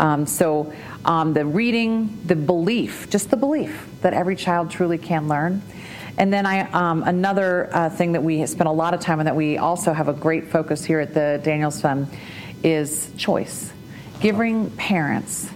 Um, 0.00 0.26
so 0.26 0.72
um, 1.04 1.32
the 1.32 1.46
reading, 1.46 2.18
the 2.26 2.34
belief, 2.34 3.08
just 3.08 3.30
the 3.30 3.36
belief 3.36 3.86
that 4.00 4.12
every 4.12 4.34
child 4.34 4.68
truly 4.68 4.98
can 4.98 5.28
learn. 5.28 5.62
And 6.18 6.32
then 6.32 6.44
I, 6.44 6.68
um, 6.72 7.04
another 7.04 7.70
uh, 7.72 7.88
thing 7.88 8.12
that 8.12 8.24
we 8.24 8.44
spent 8.46 8.66
a 8.66 8.72
lot 8.72 8.94
of 8.94 9.00
time 9.00 9.20
on 9.20 9.26
that 9.26 9.36
we 9.36 9.58
also 9.58 9.92
have 9.92 10.08
a 10.08 10.12
great 10.12 10.48
focus 10.48 10.84
here 10.84 10.98
at 10.98 11.14
the 11.14 11.40
Daniels 11.44 11.80
Fund 11.80 12.08
is 12.64 13.12
choice. 13.16 13.72
Giving 14.18 14.70
parents 14.72 15.50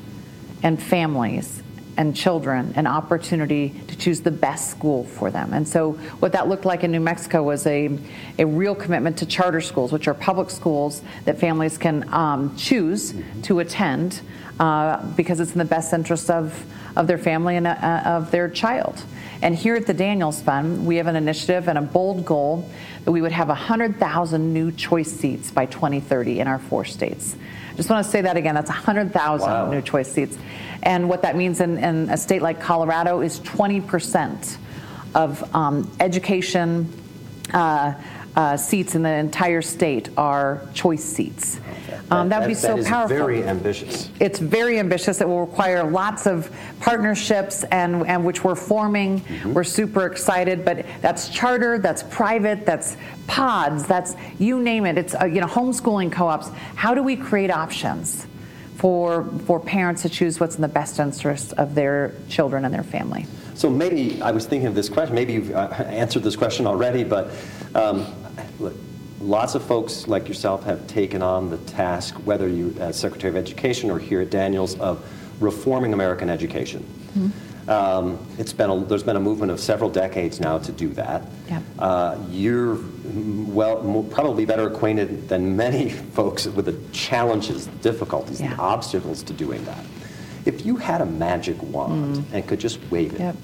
and 0.62 0.80
families 0.80 1.64
and 1.98 2.14
children 2.14 2.72
an 2.76 2.86
opportunity 2.86 3.74
to 3.88 3.98
choose 3.98 4.20
the 4.20 4.30
best 4.30 4.70
school 4.70 5.04
for 5.04 5.30
them. 5.30 5.52
And 5.52 5.68
so, 5.68 5.92
what 6.20 6.32
that 6.32 6.48
looked 6.48 6.64
like 6.64 6.84
in 6.84 6.92
New 6.92 7.00
Mexico 7.00 7.42
was 7.42 7.66
a, 7.66 7.98
a 8.38 8.46
real 8.46 8.74
commitment 8.74 9.18
to 9.18 9.26
charter 9.26 9.60
schools, 9.60 9.92
which 9.92 10.06
are 10.06 10.14
public 10.14 10.48
schools 10.48 11.02
that 11.24 11.38
families 11.38 11.76
can 11.76 12.10
um, 12.14 12.56
choose 12.56 13.14
to 13.42 13.58
attend 13.58 14.22
uh, 14.60 15.04
because 15.16 15.40
it's 15.40 15.52
in 15.52 15.58
the 15.58 15.64
best 15.64 15.92
interest 15.92 16.30
of, 16.30 16.64
of 16.96 17.08
their 17.08 17.18
family 17.18 17.56
and 17.56 17.66
uh, 17.66 18.02
of 18.04 18.30
their 18.30 18.48
child. 18.48 19.02
And 19.42 19.54
here 19.54 19.76
at 19.76 19.86
the 19.86 19.94
Daniels 19.94 20.40
Fund, 20.40 20.86
we 20.86 20.96
have 20.96 21.06
an 21.08 21.16
initiative 21.16 21.68
and 21.68 21.78
a 21.78 21.82
bold 21.82 22.24
goal 22.24 22.68
that 23.04 23.12
we 23.12 23.20
would 23.20 23.32
have 23.32 23.48
100,000 23.48 24.52
new 24.52 24.72
choice 24.72 25.10
seats 25.10 25.50
by 25.50 25.66
2030 25.66 26.40
in 26.40 26.48
our 26.48 26.58
four 26.58 26.84
states. 26.84 27.36
Just 27.78 27.90
want 27.90 28.04
to 28.04 28.10
say 28.10 28.22
that 28.22 28.36
again. 28.36 28.56
That's 28.56 28.70
100,000 28.70 29.48
wow. 29.48 29.70
new 29.70 29.80
choice 29.80 30.10
seats. 30.10 30.36
And 30.82 31.08
what 31.08 31.22
that 31.22 31.36
means 31.36 31.60
in, 31.60 31.78
in 31.78 32.10
a 32.10 32.16
state 32.16 32.42
like 32.42 32.60
Colorado 32.60 33.20
is 33.20 33.38
20% 33.38 34.56
of 35.14 35.54
um, 35.54 35.88
education 36.00 36.92
uh, 37.54 37.94
uh, 38.38 38.56
seats 38.56 38.94
in 38.94 39.02
the 39.02 39.10
entire 39.10 39.60
state 39.60 40.10
are 40.16 40.62
choice 40.72 41.02
seats. 41.02 41.58
Um, 42.08 42.28
that 42.28 42.40
would 42.40 42.46
be 42.46 42.54
so 42.54 42.68
that 42.68 42.78
is 42.78 42.86
powerful. 42.86 43.16
Very 43.16 43.42
ambitious. 43.42 44.10
It's 44.20 44.38
very 44.38 44.78
ambitious. 44.78 45.20
It 45.20 45.26
will 45.26 45.44
require 45.44 45.82
lots 45.82 46.24
of 46.26 46.48
partnerships, 46.78 47.64
and, 47.64 48.06
and 48.06 48.24
which 48.24 48.44
we're 48.44 48.54
forming. 48.54 49.20
Mm-hmm. 49.20 49.54
We're 49.54 49.64
super 49.64 50.06
excited, 50.06 50.64
but 50.64 50.86
that's 51.02 51.28
charter, 51.30 51.80
that's 51.80 52.04
private, 52.04 52.64
that's 52.64 52.96
pods, 53.26 53.86
that's 53.88 54.14
you 54.38 54.62
name 54.62 54.86
it. 54.86 54.96
It's 54.96 55.16
uh, 55.16 55.24
you 55.24 55.40
know 55.40 55.48
homeschooling 55.48 56.12
co-ops. 56.12 56.50
How 56.76 56.94
do 56.94 57.02
we 57.02 57.16
create 57.16 57.50
options? 57.50 58.26
For, 58.76 59.24
for 59.44 59.58
parents 59.58 60.02
to 60.02 60.08
choose 60.08 60.38
what's 60.38 60.54
in 60.54 60.62
the 60.62 60.68
best 60.68 61.00
interest 61.00 61.52
of 61.54 61.74
their 61.74 62.14
children 62.28 62.64
and 62.64 62.72
their 62.72 62.84
family. 62.84 63.26
So 63.56 63.68
maybe 63.68 64.22
I 64.22 64.30
was 64.30 64.46
thinking 64.46 64.68
of 64.68 64.76
this 64.76 64.88
question. 64.88 65.16
Maybe 65.16 65.32
you've 65.32 65.50
uh, 65.50 65.66
answered 65.88 66.22
this 66.22 66.36
question 66.36 66.64
already, 66.64 67.02
but 67.02 67.32
um, 67.74 68.06
lots 69.20 69.54
of 69.54 69.62
folks 69.64 70.06
like 70.06 70.28
yourself 70.28 70.64
have 70.64 70.86
taken 70.86 71.22
on 71.22 71.50
the 71.50 71.58
task, 71.58 72.14
whether 72.24 72.48
you 72.48 72.74
as 72.78 72.98
Secretary 72.98 73.30
of 73.30 73.36
Education 73.36 73.90
or 73.90 73.98
here 73.98 74.20
at 74.20 74.30
Daniels, 74.30 74.78
of 74.78 75.04
reforming 75.40 75.92
American 75.92 76.30
education. 76.30 76.82
Mm-hmm. 77.16 77.70
Um, 77.70 78.18
it's 78.38 78.54
been 78.54 78.70
a, 78.70 78.84
there's 78.84 79.02
been 79.02 79.16
a 79.16 79.20
movement 79.20 79.52
of 79.52 79.60
several 79.60 79.90
decades 79.90 80.40
now 80.40 80.58
to 80.58 80.72
do 80.72 80.88
that. 80.90 81.22
Yep. 81.48 81.62
Uh, 81.78 82.18
you're 82.30 82.78
well 83.46 84.06
probably 84.10 84.46
better 84.46 84.68
acquainted 84.68 85.28
than 85.28 85.54
many 85.54 85.90
folks 86.14 86.46
with 86.46 86.64
the 86.64 86.78
challenges, 86.92 87.66
the 87.66 87.76
difficulties, 87.78 88.40
yeah. 88.40 88.54
the 88.54 88.60
obstacles 88.60 89.22
to 89.24 89.34
doing 89.34 89.62
that. 89.66 89.84
If 90.46 90.64
you 90.64 90.76
had 90.76 91.02
a 91.02 91.06
magic 91.06 91.62
wand 91.62 92.16
mm. 92.16 92.24
and 92.32 92.48
could 92.48 92.58
just 92.58 92.80
wave 92.90 93.12
it 93.14 93.20
yep. 93.20 93.36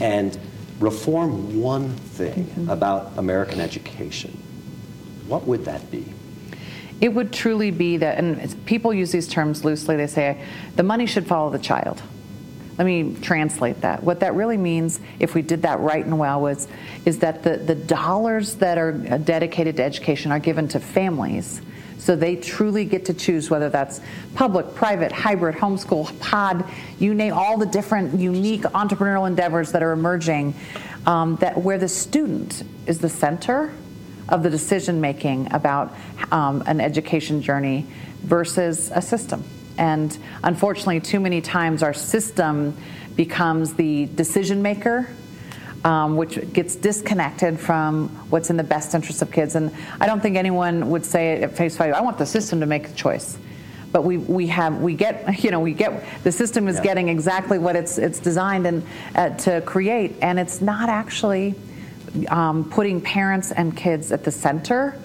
and 0.00 0.38
reform 0.80 1.60
one 1.60 1.90
thing 1.90 2.46
mm-hmm. 2.46 2.70
about 2.70 3.18
American 3.18 3.60
education, 3.60 4.42
what 5.28 5.46
would 5.46 5.64
that 5.66 5.90
be? 5.90 6.04
It 7.00 7.14
would 7.14 7.32
truly 7.32 7.70
be 7.70 7.98
that, 7.98 8.18
and 8.18 8.66
people 8.66 8.92
use 8.92 9.12
these 9.12 9.28
terms 9.28 9.64
loosely. 9.64 9.96
They 9.96 10.08
say 10.08 10.44
the 10.74 10.82
money 10.82 11.06
should 11.06 11.26
follow 11.26 11.50
the 11.50 11.58
child. 11.58 12.02
Let 12.76 12.86
me 12.86 13.16
translate 13.22 13.80
that. 13.80 14.02
What 14.02 14.20
that 14.20 14.34
really 14.34 14.56
means, 14.56 15.00
if 15.18 15.34
we 15.34 15.42
did 15.42 15.62
that 15.62 15.80
right 15.80 16.04
and 16.04 16.18
well, 16.18 16.40
was 16.40 16.68
is 17.04 17.18
that 17.20 17.42
the, 17.42 17.56
the 17.56 17.74
dollars 17.74 18.54
that 18.56 18.78
are 18.78 18.92
dedicated 18.92 19.76
to 19.76 19.84
education 19.84 20.30
are 20.30 20.38
given 20.38 20.68
to 20.68 20.80
families. 20.80 21.60
So 21.98 22.14
they 22.14 22.36
truly 22.36 22.84
get 22.84 23.04
to 23.06 23.14
choose 23.14 23.50
whether 23.50 23.68
that's 23.68 24.00
public, 24.34 24.74
private, 24.74 25.10
hybrid, 25.10 25.56
homeschool, 25.56 26.18
pod, 26.20 26.64
you 27.00 27.14
name 27.14 27.32
all 27.32 27.58
the 27.58 27.66
different 27.66 28.18
unique 28.18 28.62
entrepreneurial 28.62 29.26
endeavors 29.26 29.72
that 29.72 29.82
are 29.82 29.90
emerging, 29.90 30.54
um, 31.06 31.36
that 31.36 31.58
where 31.58 31.78
the 31.78 31.88
student 31.88 32.62
is 32.86 33.00
the 33.00 33.08
center 33.08 33.72
of 34.28 34.42
the 34.42 34.50
decision 34.50 35.00
making 35.00 35.52
about 35.52 35.94
um, 36.30 36.62
an 36.66 36.80
education 36.80 37.40
journey 37.40 37.86
versus 38.22 38.90
a 38.94 39.02
system. 39.02 39.42
And 39.78 40.16
unfortunately, 40.42 41.00
too 41.00 41.20
many 41.20 41.40
times 41.40 41.82
our 41.82 41.94
system 41.94 42.76
becomes 43.16 43.74
the 43.74 44.06
decision 44.06 44.62
maker. 44.62 45.08
Um, 45.84 46.16
which 46.16 46.52
gets 46.52 46.74
disconnected 46.74 47.58
from 47.58 48.08
what's 48.30 48.50
in 48.50 48.56
the 48.56 48.64
best 48.64 48.96
interest 48.96 49.22
of 49.22 49.30
kids. 49.30 49.54
And 49.54 49.70
I 50.00 50.06
don't 50.06 50.20
think 50.20 50.36
anyone 50.36 50.90
would 50.90 51.06
say 51.06 51.40
at 51.40 51.56
face 51.56 51.76
value, 51.76 51.92
I 51.92 52.00
want 52.00 52.18
the 52.18 52.26
system 52.26 52.58
to 52.60 52.66
make 52.66 52.88
the 52.88 52.94
choice. 52.96 53.38
But 53.92 54.02
we, 54.02 54.18
we 54.18 54.48
have 54.48 54.80
we 54.82 54.94
get 54.94 55.44
you 55.44 55.52
know 55.52 55.60
we 55.60 55.72
get 55.72 56.04
the 56.24 56.32
system 56.32 56.66
is 56.66 56.76
yeah. 56.76 56.82
getting 56.82 57.08
exactly 57.08 57.60
what 57.60 57.76
it's 57.76 57.96
it's 57.96 58.18
designed 58.18 58.66
and 58.66 58.82
uh, 59.14 59.30
to 59.30 59.60
create, 59.60 60.16
and 60.20 60.40
it's 60.40 60.60
not 60.60 60.88
actually 60.88 61.54
um, 62.28 62.68
putting 62.70 63.00
parents 63.00 63.52
and 63.52 63.76
kids 63.76 64.12
at 64.12 64.24
the 64.24 64.30
center 64.30 64.98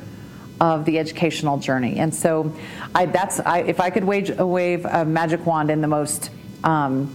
of 0.60 0.86
the 0.86 1.00
educational 1.00 1.57
journey. 1.57 2.00
And 2.00 2.13
so, 2.13 2.53
I, 2.95 3.05
that's 3.07 3.39
I, 3.39 3.60
if 3.60 3.79
I 3.79 3.89
could 3.89 4.03
wage, 4.03 4.29
wave 4.31 4.86
a 4.86 5.03
magic 5.03 5.45
wand 5.45 5.69
in 5.69 5.81
the 5.81 5.88
most 5.88 6.29
um, 6.63 7.13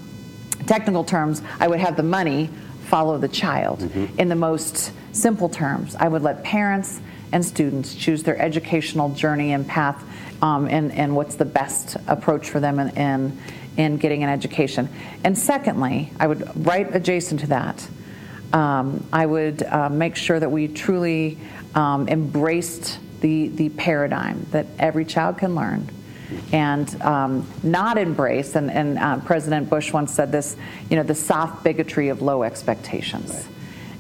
technical 0.66 1.04
terms, 1.04 1.42
I 1.60 1.68
would 1.68 1.80
have 1.80 1.96
the 1.96 2.02
money 2.02 2.50
follow 2.86 3.18
the 3.18 3.28
child. 3.28 3.80
Mm-hmm. 3.80 4.18
In 4.18 4.28
the 4.28 4.34
most 4.34 4.92
simple 5.12 5.48
terms, 5.48 5.94
I 5.94 6.08
would 6.08 6.22
let 6.22 6.42
parents 6.42 7.00
and 7.32 7.44
students 7.44 7.94
choose 7.94 8.22
their 8.22 8.38
educational 8.40 9.10
journey 9.10 9.52
and 9.52 9.66
path 9.66 10.02
um, 10.42 10.66
and, 10.66 10.92
and 10.92 11.14
what's 11.14 11.36
the 11.36 11.44
best 11.44 11.96
approach 12.06 12.48
for 12.50 12.60
them 12.60 12.78
in, 12.78 12.96
in, 12.96 13.38
in 13.76 13.96
getting 13.98 14.22
an 14.24 14.30
education. 14.30 14.88
And 15.24 15.36
secondly, 15.36 16.12
I 16.18 16.26
would, 16.26 16.66
right 16.66 16.94
adjacent 16.94 17.40
to 17.40 17.46
that, 17.48 17.86
um, 18.52 19.06
I 19.12 19.26
would 19.26 19.62
uh, 19.62 19.88
make 19.88 20.16
sure 20.16 20.38
that 20.38 20.50
we 20.50 20.68
truly 20.68 21.38
um, 21.74 22.08
embraced 22.08 22.98
the, 23.20 23.48
the 23.48 23.68
paradigm 23.70 24.46
that 24.50 24.66
every 24.78 25.04
child 25.04 25.38
can 25.38 25.54
learn 25.54 25.88
and 26.52 27.00
um, 27.02 27.46
not 27.62 27.96
embrace, 27.98 28.54
and, 28.54 28.70
and 28.70 28.98
uh, 28.98 29.18
President 29.20 29.70
Bush 29.70 29.92
once 29.92 30.12
said 30.12 30.30
this, 30.30 30.56
you 30.90 30.96
know, 30.96 31.02
the 31.02 31.14
soft 31.14 31.64
bigotry 31.64 32.08
of 32.08 32.20
low 32.20 32.42
expectations. 32.42 33.32
Right. 33.32 33.44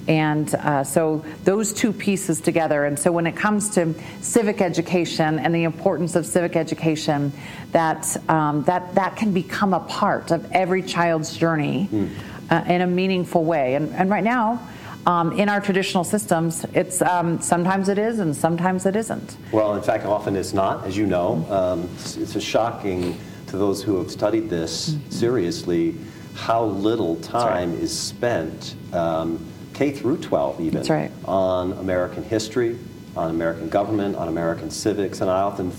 And 0.08 0.54
uh, 0.54 0.84
so 0.84 1.24
those 1.44 1.74
two 1.74 1.92
pieces 1.92 2.40
together. 2.40 2.86
And 2.86 2.98
so 2.98 3.12
when 3.12 3.26
it 3.26 3.36
comes 3.36 3.68
to 3.70 3.94
civic 4.22 4.62
education 4.62 5.38
and 5.38 5.54
the 5.54 5.64
importance 5.64 6.16
of 6.16 6.24
civic 6.24 6.56
education, 6.56 7.30
that 7.72 8.16
um, 8.30 8.64
that 8.64 8.94
that 8.94 9.16
can 9.16 9.34
become 9.34 9.74
a 9.74 9.80
part 9.80 10.30
of 10.30 10.50
every 10.52 10.82
child's 10.82 11.36
journey 11.36 11.90
mm. 11.92 12.08
Uh, 12.50 12.64
in 12.66 12.80
a 12.80 12.86
meaningful 12.86 13.44
way. 13.44 13.74
And, 13.74 13.92
and 13.94 14.10
right 14.10 14.24
now, 14.24 14.60
um, 15.06 15.32
in 15.32 15.48
our 15.48 15.60
traditional 15.60 16.04
systems, 16.04 16.66
it's 16.74 17.00
um, 17.00 17.40
sometimes 17.40 17.88
it 17.88 17.98
is 17.98 18.18
and 18.18 18.36
sometimes 18.36 18.84
it 18.84 18.94
isn't. 18.94 19.36
Well, 19.52 19.74
in 19.74 19.82
fact, 19.82 20.04
often 20.04 20.36
it's 20.36 20.52
not, 20.52 20.84
as 20.84 20.96
you 20.96 21.06
know. 21.06 21.46
Um, 21.48 21.88
it's, 21.94 22.16
it's 22.16 22.36
a 22.36 22.40
shocking 22.40 23.18
to 23.46 23.56
those 23.56 23.82
who 23.82 23.96
have 23.96 24.10
studied 24.10 24.50
this 24.50 24.90
mm-hmm. 24.90 25.10
seriously 25.10 25.96
how 26.34 26.64
little 26.64 27.16
time 27.16 27.72
right. 27.72 27.82
is 27.82 27.98
spent 27.98 28.76
um, 28.92 29.44
K 29.74 29.90
through 29.90 30.18
12 30.18 30.60
even, 30.60 30.82
right. 30.84 31.10
on 31.24 31.72
American 31.72 32.22
history, 32.22 32.78
on 33.16 33.30
American 33.30 33.68
government, 33.68 34.14
on 34.14 34.28
American 34.28 34.70
civics. 34.70 35.20
And 35.20 35.30
I 35.30 35.40
often 35.40 35.72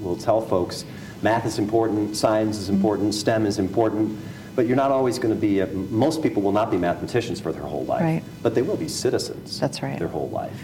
will 0.00 0.16
tell 0.16 0.40
folks, 0.40 0.84
math 1.22 1.46
is 1.46 1.58
important, 1.58 2.16
science 2.16 2.58
is 2.58 2.68
important, 2.68 3.10
mm-hmm. 3.10 3.20
STEM 3.20 3.46
is 3.46 3.58
important, 3.58 4.18
but 4.54 4.66
you're 4.66 4.76
not 4.76 4.90
always 4.90 5.18
going 5.18 5.34
to 5.34 5.40
be, 5.40 5.60
a, 5.60 5.66
most 5.66 6.22
people 6.22 6.42
will 6.42 6.52
not 6.52 6.70
be 6.70 6.76
mathematicians 6.76 7.40
for 7.40 7.52
their 7.52 7.62
whole 7.62 7.84
life, 7.84 8.02
right. 8.02 8.22
but 8.42 8.54
they 8.54 8.62
will 8.62 8.76
be 8.76 8.88
citizens 8.88 9.58
That's 9.58 9.82
right. 9.82 9.98
their 9.98 10.08
whole 10.08 10.28
life. 10.30 10.58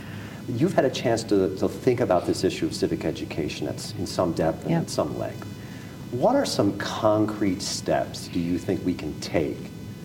You've 0.49 0.75
had 0.75 0.85
a 0.85 0.91
chance 0.91 1.23
to, 1.25 1.57
to 1.57 1.69
think 1.69 2.01
about 2.01 2.27
this 2.27 2.45
issue 2.45 2.67
of 2.67 2.75
civic 2.75 3.05
education 3.05 3.67
that's 3.67 3.93
in 3.93 4.07
some 4.07 4.33
depth 4.33 4.63
and 4.63 4.71
yep. 4.71 4.91
some 4.91 5.19
length. 5.19 5.47
What 6.11 6.37
are 6.37 6.47
some 6.47 6.77
concrete 6.79 7.61
steps 7.61 8.29
do 8.29 8.41
you 8.41 8.59
think 8.59 8.85
we 8.85 8.95
can 8.95 9.19
take 9.21 9.59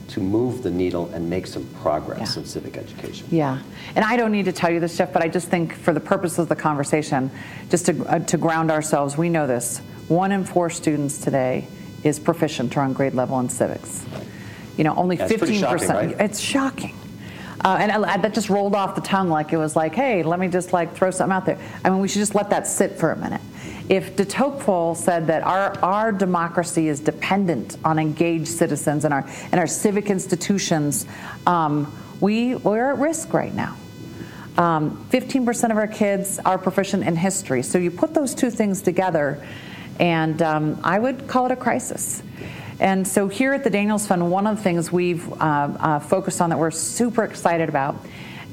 to 0.09 0.19
move 0.19 0.61
the 0.61 0.69
needle 0.69 1.09
and 1.13 1.27
make 1.29 1.47
some 1.47 1.65
progress 1.81 2.35
yeah. 2.35 2.41
in 2.41 2.47
civic 2.47 2.77
education. 2.77 3.25
Yeah, 3.31 3.59
and 3.95 4.05
I 4.05 4.15
don't 4.15 4.31
need 4.31 4.45
to 4.45 4.51
tell 4.51 4.69
you 4.69 4.79
this, 4.79 4.97
Jeff, 4.97 5.11
but 5.11 5.23
I 5.23 5.27
just 5.27 5.47
think 5.47 5.73
for 5.73 5.91
the 5.91 5.99
purpose 5.99 6.37
of 6.37 6.49
the 6.49 6.55
conversation, 6.55 7.31
just 7.69 7.87
to, 7.87 8.05
uh, 8.05 8.19
to 8.19 8.37
ground 8.37 8.69
ourselves, 8.69 9.17
we 9.17 9.29
know 9.29 9.47
this. 9.47 9.79
One 10.09 10.31
in 10.31 10.43
four 10.43 10.69
students 10.69 11.17
today 11.17 11.67
is 12.03 12.19
proficient 12.19 12.75
or 12.77 12.81
on 12.81 12.93
grade 12.93 13.13
level 13.13 13.39
in 13.39 13.49
civics. 13.49 14.05
You 14.77 14.83
know, 14.83 14.95
only 14.95 15.17
15%. 15.17 15.59
Shocking, 15.59 15.87
right? 15.89 16.15
It's 16.19 16.39
shocking. 16.39 16.95
Uh, 17.63 17.77
and 17.79 17.91
I, 17.91 18.17
that 18.17 18.33
just 18.33 18.49
rolled 18.49 18.75
off 18.75 18.95
the 18.95 19.01
tongue 19.01 19.29
like 19.29 19.53
it 19.53 19.57
was 19.57 19.75
like, 19.75 19.95
hey, 19.95 20.21
let 20.21 20.39
me 20.39 20.49
just 20.49 20.73
like 20.73 20.93
throw 20.95 21.11
something 21.11 21.33
out 21.33 21.45
there. 21.45 21.57
I 21.85 21.89
mean, 21.89 21.99
we 21.99 22.07
should 22.07 22.19
just 22.19 22.35
let 22.35 22.49
that 22.49 22.67
sit 22.67 22.99
for 22.99 23.11
a 23.11 23.15
minute. 23.15 23.41
If 23.87 24.15
de 24.15 24.25
Tocqueville 24.25 24.95
said 24.95 25.27
that 25.27 25.43
our, 25.43 25.77
our 25.79 26.11
democracy 26.11 26.87
is 26.87 26.99
dependent 26.99 27.77
on 27.85 27.99
engaged 27.99 28.47
citizens 28.47 29.05
and 29.05 29.13
our, 29.13 29.25
and 29.51 29.55
our 29.55 29.67
civic 29.67 30.09
institutions, 30.09 31.05
um, 31.47 31.93
we, 32.19 32.55
we're 32.55 32.91
at 32.91 32.97
risk 32.97 33.33
right 33.33 33.53
now. 33.53 33.77
Um, 34.57 35.05
15% 35.09 35.71
of 35.71 35.77
our 35.77 35.87
kids 35.87 36.39
are 36.39 36.57
proficient 36.57 37.03
in 37.03 37.15
history. 37.15 37.63
So 37.63 37.77
you 37.77 37.91
put 37.91 38.13
those 38.13 38.35
two 38.35 38.49
things 38.49 38.81
together, 38.81 39.45
and 39.99 40.41
um, 40.41 40.79
I 40.83 40.99
would 40.99 41.27
call 41.27 41.45
it 41.45 41.51
a 41.51 41.55
crisis. 41.55 42.23
And 42.79 43.07
so 43.07 43.27
here 43.27 43.53
at 43.53 43.63
the 43.63 43.69
Daniels 43.69 44.07
Fund, 44.07 44.29
one 44.29 44.47
of 44.47 44.57
the 44.57 44.63
things 44.63 44.91
we've 44.91 45.31
uh, 45.33 45.35
uh, 45.35 45.99
focused 45.99 46.41
on 46.41 46.49
that 46.49 46.59
we're 46.59 46.71
super 46.71 47.23
excited 47.23 47.69
about, 47.69 47.95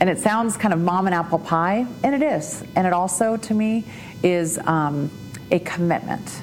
and 0.00 0.08
it 0.08 0.18
sounds 0.18 0.56
kind 0.56 0.72
of 0.72 0.80
mom 0.80 1.06
and 1.06 1.14
apple 1.14 1.38
pie, 1.38 1.86
and 2.04 2.14
it 2.14 2.22
is. 2.22 2.62
And 2.76 2.86
it 2.86 2.92
also, 2.92 3.36
to 3.36 3.54
me, 3.54 3.84
is 4.22 4.58
um, 4.58 5.10
a 5.50 5.58
commitment 5.60 6.42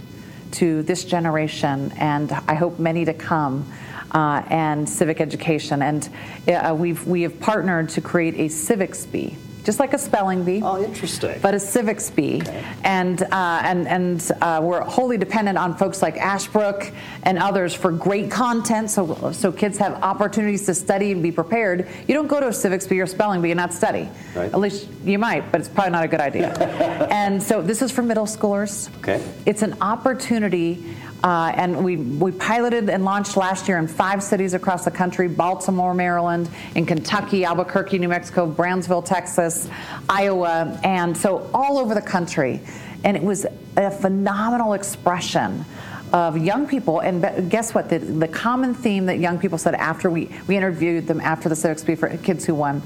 to 0.52 0.82
this 0.84 1.04
generation 1.06 1.92
and 1.98 2.32
I 2.32 2.56
hope 2.56 2.80
many 2.80 3.06
to 3.06 3.14
come. 3.14 3.72
Uh, 4.10 4.42
and 4.50 4.88
civic 4.88 5.20
education, 5.20 5.82
and 5.82 6.10
uh, 6.48 6.74
we've 6.74 7.06
we 7.06 7.24
have 7.24 7.38
partnered 7.42 7.90
to 7.90 8.00
create 8.00 8.36
a 8.36 8.48
civics 8.48 9.06
bee 9.06 9.36
just 9.68 9.82
like 9.82 9.94
a 9.94 9.98
spelling 9.98 10.46
bee. 10.46 10.62
Oh, 10.64 10.82
interesting. 10.82 11.38
But 11.42 11.54
a 11.54 11.60
civics 11.60 12.10
bee, 12.10 12.42
okay. 12.42 12.64
and 12.86 13.22
uh, 13.22 13.60
and 13.66 13.86
and 13.86 14.32
uh, 14.42 14.62
we're 14.64 14.80
wholly 14.80 15.18
dependent 15.18 15.58
on 15.58 15.76
folks 15.76 16.02
like 16.02 16.16
Ashbrook 16.16 16.90
and 17.24 17.38
others 17.38 17.74
for 17.74 17.92
great 17.92 18.32
content, 18.32 18.90
so 18.90 19.34
so 19.34 19.52
kids 19.52 19.78
have 19.78 19.96
opportunities 19.96 20.66
to 20.68 20.74
study 20.74 21.12
and 21.12 21.22
be 21.22 21.34
prepared. 21.34 21.86
You 22.08 22.14
don't 22.14 22.28
go 22.28 22.40
to 22.40 22.48
a 22.48 22.54
civics 22.54 22.88
bee 22.88 23.02
or 23.02 23.06
spelling 23.06 23.42
bee 23.42 23.52
and 23.52 23.58
not 23.58 23.74
study. 23.74 24.08
Right. 24.34 24.54
At 24.54 24.60
least 24.60 24.88
you 25.04 25.20
might, 25.20 25.52
but 25.52 25.60
it's 25.60 25.70
probably 25.70 25.92
not 25.92 26.06
a 26.06 26.08
good 26.08 26.22
idea. 26.22 26.54
and 27.12 27.44
so 27.44 27.62
this 27.62 27.82
is 27.82 27.92
for 27.92 28.04
middle 28.04 28.26
schoolers. 28.26 28.90
Okay. 29.00 29.22
It's 29.46 29.64
an 29.64 29.76
opportunity 29.82 30.96
uh, 31.24 31.52
and 31.56 31.84
we, 31.84 31.98
we 31.98 32.32
piloted 32.32 32.90
and 32.90 33.04
launched 33.04 33.38
last 33.38 33.68
year 33.68 33.78
in 33.78 33.88
five 33.88 34.22
cities 34.22 34.54
across 34.54 34.86
the 34.86 34.92
country 34.92 35.28
Baltimore, 35.28 35.94
Maryland, 35.94 36.50
in 36.76 36.86
Kentucky, 36.86 37.44
Albuquerque, 37.44 37.98
New 37.98 38.10
Mexico, 38.10 38.46
Brownsville, 38.46 39.02
Texas, 39.02 39.70
Iowa, 40.08 40.80
and 40.84 41.18
so 41.18 41.50
all 41.54 41.78
over 41.80 41.94
the 41.94 42.02
country. 42.02 42.62
And 43.04 43.18
it 43.18 43.24
was 43.24 43.46
a 43.76 43.92
phenomenal 43.92 44.74
expression 44.74 45.66
of 46.14 46.38
young 46.38 46.68
people. 46.68 47.00
And 47.00 47.50
guess 47.50 47.74
what? 47.74 47.90
The, 47.90 48.00
the 48.00 48.28
common 48.28 48.74
theme 48.74 49.08
that 49.08 49.20
young 49.20 49.40
people 49.40 49.58
said 49.58 49.76
after 49.76 50.10
we, 50.10 50.30
we 50.48 50.56
interviewed 50.56 51.08
them 51.08 51.20
after 51.20 51.50
the 51.50 51.56
Civics 51.56 51.84
Bee 51.84 51.96
for 51.96 52.16
Kids 52.18 52.46
Who 52.46 52.56
Won 52.56 52.82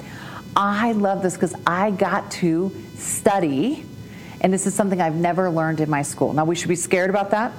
I 0.56 0.92
love 0.92 1.22
this 1.22 1.36
because 1.36 1.56
I 1.66 1.92
got 1.92 2.30
to 2.32 2.76
study. 2.96 3.86
And 4.42 4.52
this 4.52 4.66
is 4.66 4.74
something 4.74 5.00
I've 5.00 5.16
never 5.16 5.50
learned 5.50 5.80
in 5.80 5.90
my 5.90 6.02
school. 6.02 6.34
Now, 6.34 6.46
we 6.46 6.56
should 6.56 6.68
be 6.68 6.76
scared 6.76 7.10
about 7.10 7.32
that 7.32 7.54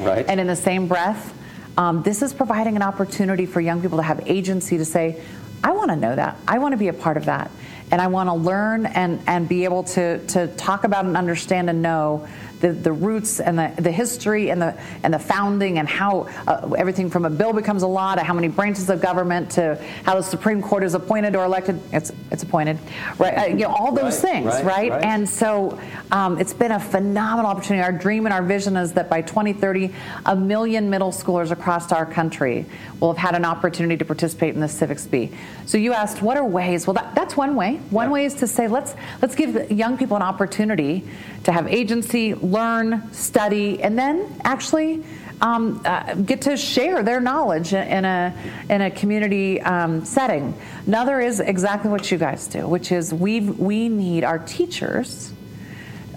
Right. 0.00 0.24
And 0.28 0.40
in 0.40 0.46
the 0.46 0.56
same 0.56 0.88
breath, 0.88 1.32
um, 1.76 2.02
this 2.02 2.22
is 2.22 2.32
providing 2.32 2.76
an 2.76 2.82
opportunity 2.82 3.46
for 3.46 3.60
young 3.60 3.80
people 3.80 3.98
to 3.98 4.02
have 4.02 4.22
agency 4.26 4.78
to 4.78 4.84
say, 4.84 5.22
I 5.62 5.72
want 5.72 5.90
to 5.90 5.96
know 5.96 6.14
that. 6.14 6.36
I 6.46 6.58
want 6.58 6.72
to 6.72 6.76
be 6.76 6.88
a 6.88 6.92
part 6.92 7.16
of 7.16 7.24
that. 7.26 7.50
And 7.90 8.00
I 8.00 8.06
want 8.08 8.28
to 8.28 8.34
learn 8.34 8.86
and, 8.86 9.22
and 9.26 9.48
be 9.48 9.64
able 9.64 9.84
to, 9.84 10.24
to 10.28 10.48
talk 10.48 10.84
about 10.84 11.04
and 11.04 11.16
understand 11.16 11.70
and 11.70 11.82
know 11.82 12.26
the, 12.64 12.72
the 12.72 12.92
roots 12.92 13.40
and 13.40 13.58
the, 13.58 13.70
the 13.76 13.92
history 13.92 14.50
and 14.50 14.60
the, 14.60 14.74
and 15.02 15.12
the 15.12 15.18
founding 15.18 15.78
and 15.78 15.86
how 15.86 16.22
uh, 16.46 16.70
everything 16.78 17.10
from 17.10 17.26
a 17.26 17.30
bill 17.30 17.52
becomes 17.52 17.82
a 17.82 17.86
law 17.86 18.14
to 18.14 18.22
how 18.22 18.32
many 18.32 18.48
branches 18.48 18.88
of 18.88 19.02
government 19.02 19.50
to 19.50 19.78
how 20.04 20.14
the 20.14 20.22
Supreme 20.22 20.62
Court 20.62 20.82
is 20.82 20.94
appointed 20.94 21.36
or 21.36 21.44
elected. 21.44 21.78
It's, 21.92 22.10
it's 22.30 22.42
appointed, 22.42 22.78
right? 23.18 23.34
Uh, 23.34 23.44
you 23.48 23.54
know, 23.56 23.68
all 23.68 23.92
those 23.92 24.24
right, 24.24 24.32
things, 24.32 24.46
right, 24.46 24.64
right? 24.64 24.90
right? 24.92 25.04
And 25.04 25.28
so 25.28 25.78
um, 26.10 26.38
it's 26.38 26.54
been 26.54 26.72
a 26.72 26.80
phenomenal 26.80 27.50
opportunity. 27.50 27.84
Our 27.84 27.92
dream 27.92 28.24
and 28.24 28.32
our 28.32 28.42
vision 28.42 28.78
is 28.78 28.94
that 28.94 29.10
by 29.10 29.20
2030, 29.20 29.92
a 30.24 30.34
million 30.34 30.88
middle 30.88 31.12
schoolers 31.12 31.50
across 31.50 31.92
our 31.92 32.06
country 32.06 32.64
will 33.00 33.12
have 33.12 33.18
had 33.18 33.34
an 33.34 33.44
opportunity 33.44 33.98
to 33.98 34.04
participate 34.06 34.54
in 34.54 34.60
the 34.60 34.68
civics 34.68 35.06
bee. 35.06 35.30
So 35.66 35.76
you 35.76 35.92
asked, 35.92 36.22
what 36.22 36.38
are 36.38 36.46
ways? 36.46 36.86
Well, 36.86 36.94
that, 36.94 37.14
that's 37.14 37.36
one 37.36 37.56
way. 37.56 37.76
One 37.90 38.06
yeah. 38.06 38.12
way 38.12 38.24
is 38.24 38.34
to 38.36 38.46
say, 38.46 38.68
let's 38.68 38.94
let's 39.20 39.34
give 39.34 39.70
young 39.70 39.98
people 39.98 40.16
an 40.16 40.22
opportunity 40.22 41.04
to 41.44 41.52
have 41.52 41.68
agency, 41.68 42.32
learn, 42.54 43.12
study, 43.12 43.82
and 43.82 43.98
then 43.98 44.40
actually 44.44 45.04
um, 45.40 45.80
uh, 45.84 46.14
get 46.14 46.42
to 46.42 46.56
share 46.56 47.02
their 47.02 47.20
knowledge 47.20 47.72
in 47.72 48.04
a 48.04 48.34
in 48.70 48.80
a 48.80 48.90
community 48.90 49.60
um, 49.60 50.04
setting. 50.04 50.54
Another 50.86 51.20
is 51.20 51.40
exactly 51.40 51.90
what 51.90 52.10
you 52.10 52.18
guys 52.18 52.46
do, 52.46 52.66
which 52.66 52.92
is 52.92 53.12
we 53.12 53.40
we 53.40 53.88
need 53.88 54.24
our 54.24 54.38
teachers 54.38 55.32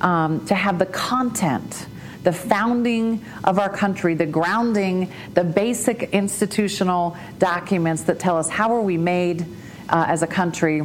um, 0.02 0.46
to 0.46 0.56
have 0.56 0.80
the 0.80 0.86
content 0.86 1.88
the 2.24 2.34
founding 2.34 3.24
of 3.46 3.58
our 3.58 3.70
country, 3.70 4.14
the 4.14 4.26
grounding, 4.26 5.10
the 5.34 5.46
basic 5.46 6.10
institutional 6.12 7.16
documents 7.40 8.04
that 8.04 8.20
tell 8.20 8.38
us 8.38 8.50
how 8.50 8.76
are 8.76 8.82
we 8.82 8.98
made 8.98 9.46
uh, 9.88 10.04
as 10.10 10.24
a 10.24 10.28
country, 10.28 10.80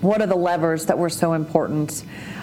what 0.00 0.22
are 0.22 0.26
the 0.26 0.34
levers 0.34 0.86
that 0.86 0.96
were 0.96 1.10
so 1.10 1.34
important. 1.34 2.02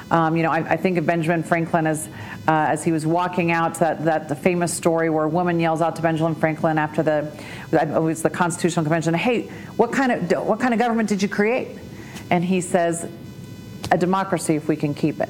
Um, 0.09 0.37
you 0.37 0.43
know, 0.43 0.51
I, 0.51 0.59
I, 0.59 0.77
think 0.77 0.97
of 0.97 1.05
Benjamin 1.05 1.43
Franklin 1.43 1.85
as 1.85 2.07
uh, 2.47 2.67
as 2.69 2.83
he 2.83 2.93
was 2.93 3.05
walking 3.05 3.51
out. 3.51 3.75
That 3.75 4.05
that 4.05 4.29
the 4.29 4.35
famous 4.35 4.73
story 4.73 5.09
where 5.09 5.25
a 5.25 5.29
woman 5.29 5.59
yells 5.59 5.81
out 5.81 5.97
to 5.97 6.01
Benjamin 6.01 6.35
Franklin 6.35 6.77
after 6.77 7.03
the 7.03 7.31
it 7.73 8.01
was 8.01 8.21
the 8.21 8.29
Constitutional 8.29 8.85
Convention, 8.85 9.13
"Hey, 9.13 9.49
what 9.75 9.91
kind 9.91 10.11
of 10.11 10.47
what 10.47 10.61
kind 10.61 10.73
of 10.73 10.79
government 10.79 11.09
did 11.09 11.21
you 11.21 11.27
create?" 11.27 11.77
And 12.29 12.43
he 12.43 12.61
says, 12.61 13.09
"A 13.91 13.97
democracy, 13.97 14.55
if 14.55 14.69
we 14.69 14.77
can 14.77 14.93
keep 14.93 15.19
it." 15.19 15.29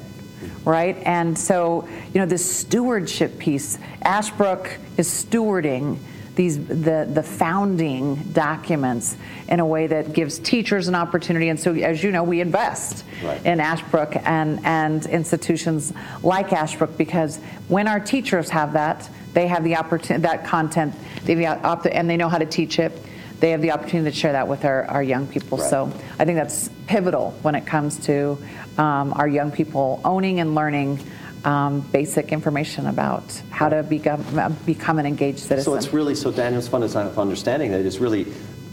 Right, 0.64 0.96
and 1.04 1.36
so 1.36 1.88
you 2.14 2.20
know 2.20 2.26
this 2.26 2.48
stewardship 2.48 3.38
piece. 3.38 3.78
Ashbrook 4.02 4.70
is 4.96 5.08
stewarding 5.08 5.98
these 6.38 6.64
the 6.68 7.06
the 7.12 7.22
founding 7.22 8.14
documents 8.32 9.16
in 9.48 9.58
a 9.58 9.66
way 9.66 9.88
that 9.88 10.12
gives 10.12 10.38
teachers 10.38 10.86
an 10.86 10.94
opportunity. 10.94 11.48
And 11.48 11.58
so, 11.58 11.74
as 11.74 12.02
you 12.04 12.12
know, 12.12 12.22
we 12.22 12.40
invest 12.40 13.04
Right. 13.24 13.44
in 13.44 13.58
Ashbrook 13.58 14.14
and 14.24 14.64
and 14.64 15.04
institutions 15.06 15.92
like 16.22 16.52
Ashbrook 16.52 16.96
because 16.96 17.38
when 17.66 17.88
our 17.88 17.98
teachers 17.98 18.50
have 18.50 18.74
that, 18.74 19.10
they 19.34 19.48
have 19.48 19.64
the 19.64 19.74
opportunity 19.76 20.22
that 20.22 20.44
content, 20.46 20.94
they 21.24 21.34
have 21.34 21.60
the 21.60 21.68
op- 21.68 21.86
and 21.86 22.08
they 22.08 22.16
know 22.16 22.28
how 22.28 22.38
to 22.38 22.46
teach 22.46 22.78
it. 22.78 22.92
They 23.40 23.50
have 23.50 23.60
the 23.60 23.72
opportunity 23.72 24.10
to 24.12 24.16
share 24.16 24.32
that 24.32 24.46
with 24.46 24.64
our, 24.64 24.84
our 24.84 25.02
young 25.02 25.26
people. 25.26 25.58
Right. 25.58 25.70
So 25.70 25.92
I 26.20 26.24
think 26.24 26.38
that's 26.38 26.70
pivotal 26.86 27.32
when 27.42 27.56
it 27.56 27.66
comes 27.66 27.98
to 28.06 28.38
um, 28.78 29.12
our 29.14 29.26
young 29.28 29.50
people 29.50 30.00
owning 30.04 30.38
and 30.38 30.54
learning 30.54 31.00
um, 31.48 31.80
basic 31.92 32.30
information 32.30 32.86
about 32.88 33.24
how 33.50 33.68
to 33.70 33.82
become 33.82 34.22
uh, 34.38 34.50
become 34.66 34.98
an 34.98 35.06
engaged 35.06 35.38
citizen. 35.38 35.64
So 35.64 35.74
it's 35.74 35.92
really, 35.94 36.14
so 36.14 36.30
Daniels 36.30 36.68
Fund 36.68 36.84
is 36.84 36.94
understanding 36.94 37.70
that 37.72 37.86
it's 37.86 37.98
really 37.98 38.26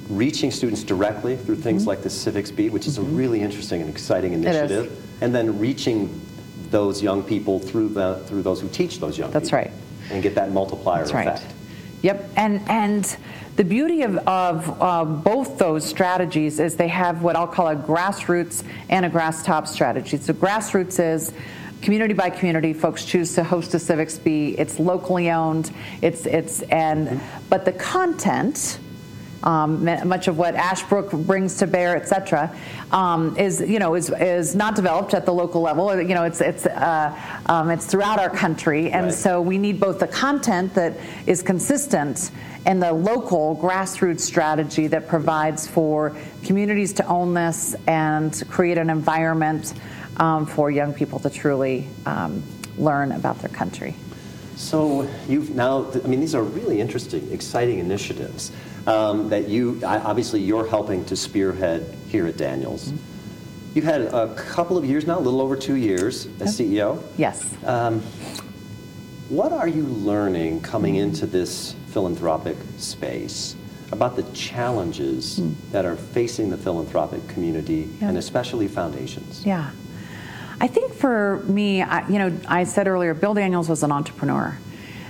reaching 0.10 0.52
students 0.52 0.84
directly 0.84 1.38
through 1.38 1.56
things 1.56 1.84
Mm-hmm. 1.84 1.90
like 1.90 2.02
the 2.04 2.10
Civics 2.10 2.52
Bee, 2.52 2.70
which 2.70 2.86
is 2.86 2.98
a 2.98 3.02
really 3.02 3.40
interesting 3.42 3.82
and 3.82 3.90
exciting 3.90 4.34
initiative. 4.34 4.92
And 5.22 5.34
then 5.34 5.58
reaching 5.58 6.22
those 6.70 7.02
young 7.02 7.24
people 7.24 7.60
through 7.60 7.90
the, 7.90 8.22
through 8.28 8.44
those 8.44 8.60
who 8.60 8.68
teach 8.68 9.00
those 9.00 9.18
young 9.18 9.32
That's 9.32 9.50
people. 9.50 9.64
That's 9.64 9.72
right. 9.72 10.12
And 10.12 10.22
get 10.22 10.36
that 10.36 10.52
multiplier 10.52 11.06
That's 11.06 11.14
right. 11.14 11.42
Yep, 12.02 12.30
and 12.36 12.62
and 12.70 13.18
the 13.56 13.64
beauty 13.64 14.04
of, 14.04 14.18
of 14.28 14.82
uh, 14.82 15.06
both 15.06 15.58
those 15.58 15.86
strategies 15.86 16.60
is 16.60 16.76
they 16.76 16.90
have 16.90 17.24
what 17.24 17.38
I'll 17.38 17.48
call 17.48 17.70
a 17.70 17.76
grassroots 17.76 18.64
and 18.90 19.06
a 19.06 19.10
grass 19.10 19.44
top 19.44 19.66
strategy. 19.66 20.18
So 20.18 20.34
grassroots 20.34 21.00
is 21.00 21.32
community 21.82 22.14
by 22.14 22.30
community. 22.30 22.74
Folks 22.74 23.06
choose 23.06 23.36
to 23.36 23.44
host 23.44 23.74
a 23.74 23.80
civics 23.80 24.18
bee. 24.18 24.56
It's 24.58 24.80
locally 24.80 25.30
owned. 25.32 25.72
It's 26.02 26.26
it's 26.26 26.62
and 26.64 27.22
but 27.50 27.66
the 27.66 27.74
content. 27.74 28.80
Um, 29.44 29.86
much 30.08 30.28
of 30.28 30.40
what 30.40 30.56
Ashbrook 30.56 31.12
brings 31.12 31.58
to 31.58 31.68
bear, 31.68 31.96
et 31.96 32.08
cetera, 32.08 32.52
um, 32.92 33.38
is 33.38 33.62
you 33.62 33.78
know 33.78 33.94
is, 33.94 34.10
is 34.10 34.56
not 34.56 34.76
developed 34.76 35.14
at 35.14 35.28
the 35.28 35.34
local 35.34 35.62
level. 35.62 35.96
You 36.02 36.16
know, 36.16 36.24
it's 36.24 36.42
it's 36.42 36.66
uh, 36.66 37.16
um, 37.46 37.70
it's 37.70 37.86
throughout 37.86 38.18
our 38.18 38.32
country, 38.32 38.90
and 38.90 39.06
Right. 39.08 39.14
so 39.14 39.42
we 39.42 39.60
need 39.60 39.80
both 39.80 40.00
the 40.00 40.08
content 40.08 40.74
that 40.74 40.94
is 41.28 41.44
consistent 41.44 42.32
and 42.66 42.82
the 42.82 42.92
local 42.92 43.56
grassroots 43.58 44.22
strategy 44.22 44.88
that 44.88 45.08
provides 45.08 45.68
for 45.68 46.16
communities 46.44 46.94
to 46.94 47.06
own 47.06 47.36
this 47.36 47.76
and 47.86 48.42
create 48.50 48.80
an 48.80 48.90
environment 48.90 49.76
um, 50.17 50.45
for 50.45 50.71
young 50.71 50.93
people 50.93 51.19
to 51.19 51.30
truly 51.30 51.88
um, 52.06 52.43
learn 52.78 53.12
about 53.12 53.39
their 53.39 53.49
country. 53.49 53.95
So 54.56 55.10
you've 55.28 55.54
now, 55.54 55.91
I 56.04 56.08
mean, 56.08 56.19
these 56.21 56.36
are 56.36 56.43
really 56.43 56.80
interesting, 56.80 57.32
exciting 57.32 57.80
initiatives 57.80 58.51
um, 58.88 59.30
that 59.30 59.49
you, 59.49 59.82
obviously, 59.84 60.41
you're 60.41 60.67
helping 60.67 61.04
to 61.06 61.15
spearhead 61.15 61.93
here 62.08 62.25
at 62.28 62.38
Daniels. 62.38 62.93
You've 63.73 63.84
had 63.86 64.01
a 64.01 64.34
couple 64.36 64.78
of 64.78 64.86
years 64.86 65.06
now, 65.06 65.17
a 65.17 65.19
little 65.19 65.41
over 65.41 65.58
two 65.58 65.75
years 65.75 66.28
as 66.39 66.58
CEO. 66.58 67.04
Yes. 67.17 67.43
What 69.28 69.51
are 69.51 69.67
you 69.67 69.84
learning 69.84 70.62
coming 70.62 70.95
into 70.95 71.25
this 71.25 71.75
philanthropic 71.89 72.56
space 72.78 73.56
about 73.91 74.15
the 74.15 74.23
challenges 74.34 75.41
that 75.71 75.84
are 75.84 75.95
facing 75.95 76.49
the 76.51 76.58
philanthropic 76.58 77.28
community 77.28 77.89
Yeah. 77.99 78.10
and 78.10 78.17
especially 78.19 78.67
foundations? 78.67 79.43
Yeah. 79.43 79.71
I 80.60 80.68
think 80.68 80.94
for 80.94 81.44
me, 81.48 81.82
I, 81.82 82.08
you 82.08 82.20
know, 82.20 82.38
I 82.48 82.63
said 82.63 82.88
earlier, 82.88 83.13
Bill 83.13 83.34
Daniels 83.34 83.70
was 83.70 83.84
an 83.84 83.91
entrepreneur. 83.91 84.58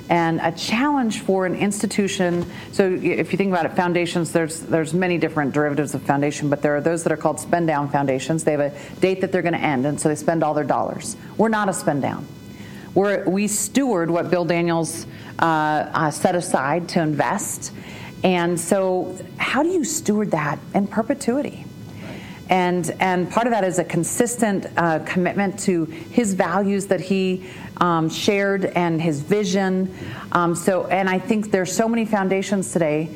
And 0.08 0.39
a 0.39 0.51
challenge 0.51 1.21
for 1.21 1.47
an 1.47 1.55
institution, 1.55 2.45
so 2.71 2.91
if 2.91 3.31
you 3.31 3.38
think 3.38 3.49
about 3.49 3.65
it, 3.65 3.73
foundations, 3.73 4.31
there's, 4.31 4.60
there's 4.60 4.93
many 4.93 5.17
different 5.17 5.51
derivatives 5.51 5.95
of 5.95 6.03
foundation, 6.03 6.47
but 6.47 6.62
there 6.62 6.75
are 6.75 6.81
those 6.81 7.03
that 7.03 7.12
are 7.12 7.17
called 7.17 7.39
spend 7.39 7.65
down 7.65 7.89
foundations. 7.89 8.43
They 8.43 8.51
have 8.51 8.60
a 8.60 8.73
date 8.99 9.21
that 9.21 9.31
they're 9.31 9.41
going 9.41 9.55
to 9.55 9.60
end, 9.60 9.88
and 9.88 9.99
so 9.99 10.08
they 10.08 10.15
spend 10.15 10.43
all 10.43 10.53
their 10.53 10.63
dollars. 10.63 11.17
We're 11.38 11.49
not 11.49 11.69
a 11.69 11.73
spend 11.73 12.03
down. 12.03 12.27
We're, 12.93 13.27
we 13.27 13.47
steward 13.47 14.12
what 14.12 14.29
Bill 14.29 14.45
Daniels 14.45 15.08
uh, 15.39 15.45
uh, 15.45 16.12
set 16.12 16.36
aside 16.36 16.88
to 16.89 17.01
invest. 17.01 17.71
And 18.23 18.60
so, 18.60 19.17
how 19.38 19.63
do 19.63 19.69
you 19.69 19.84
steward 19.84 20.31
that 20.31 20.60
in 20.73 20.88
perpetuity? 20.88 21.64
And, 22.49 22.89
and 22.99 23.29
part 23.29 23.47
of 23.47 23.53
that 23.53 23.63
is 23.63 23.79
a 23.79 23.84
consistent 23.84 24.67
uh, 24.77 24.99
commitment 24.99 25.60
to 25.62 25.86
his 25.86 26.34
values 26.34 26.88
that 26.88 27.01
he 27.01 27.49
um, 27.77 28.10
shared 28.10 28.65
and 28.65 29.01
his 29.01 29.21
vision. 29.21 29.93
Um, 30.31 30.55
so, 30.55 30.86
and 30.88 31.10
I 31.10 31.19
think 31.19 31.51
there's 31.51 31.75
so 31.75 31.88
many 31.88 32.05
foundations 32.05 32.71
today 32.71 33.10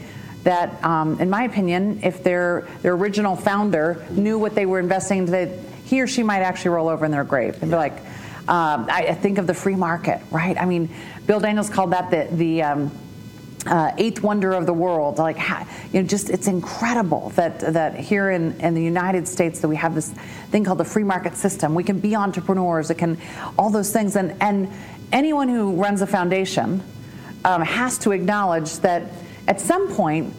that, 0.44 0.84
um, 0.84 1.20
in 1.20 1.30
my 1.30 1.44
opinion, 1.44 2.00
if 2.04 2.24
their 2.24 2.68
their 2.82 2.94
original 2.94 3.36
founder 3.36 4.06
knew 4.10 4.40
what 4.40 4.56
they 4.56 4.66
were 4.66 4.80
investing, 4.80 5.26
that 5.26 5.50
he 5.86 6.02
or 6.02 6.08
she 6.08 6.24
might 6.24 6.42
actually 6.42 6.72
roll 6.72 6.88
over 6.88 7.06
in 7.06 7.12
their 7.12 7.24
grave 7.24 7.62
and 7.62 7.72
be 7.72 7.78
like, 7.78 7.98
um, 8.48 8.88
I, 8.90 9.08
I 9.10 9.14
think 9.14 9.38
of 9.38 9.48
the 9.48 9.54
free 9.54 9.76
market, 9.76 10.22
right? 10.32 10.58
I 10.58 10.66
mean, 10.66 10.90
Bill 11.28 11.40
Daniels 11.40 11.70
called 11.70 11.92
that 11.92 12.10
the 12.10 12.28
the 12.36 12.64
um, 12.64 12.92
uh, 13.66 13.92
eighth 13.98 14.24
wonder 14.24 14.54
of 14.54 14.66
the 14.66 14.74
world. 14.74 15.18
Like, 15.18 15.38
you 15.92 16.02
know, 16.02 16.08
just 16.08 16.30
it's 16.30 16.48
incredible 16.48 17.32
that 17.32 17.60
that 17.60 17.96
here 17.96 18.32
in, 18.32 18.60
in 18.62 18.74
the 18.74 18.84
United 18.84 19.28
States 19.28 19.60
that 19.60 19.68
we 19.68 19.76
have 19.76 19.96
this 19.96 20.10
thing 20.52 20.64
called 20.64 20.78
the 20.78 20.86
free 20.86 21.04
market 21.04 21.36
system. 21.36 21.76
We 21.76 21.84
can 21.84 22.00
be 22.00 22.16
entrepreneurs. 22.16 22.90
It 22.90 22.98
can 22.98 23.18
all 23.58 23.70
those 23.70 23.92
things, 23.92 24.16
and 24.16 24.36
and 24.42 24.72
anyone 25.12 25.50
who 25.50 25.74
runs 25.74 26.02
a 26.02 26.08
foundation 26.08 26.82
um, 27.46 27.62
has 27.62 27.98
to 28.00 28.12
acknowledge 28.12 28.78
that 28.80 29.04
at 29.48 29.60
some 29.60 29.94
point. 29.94 30.34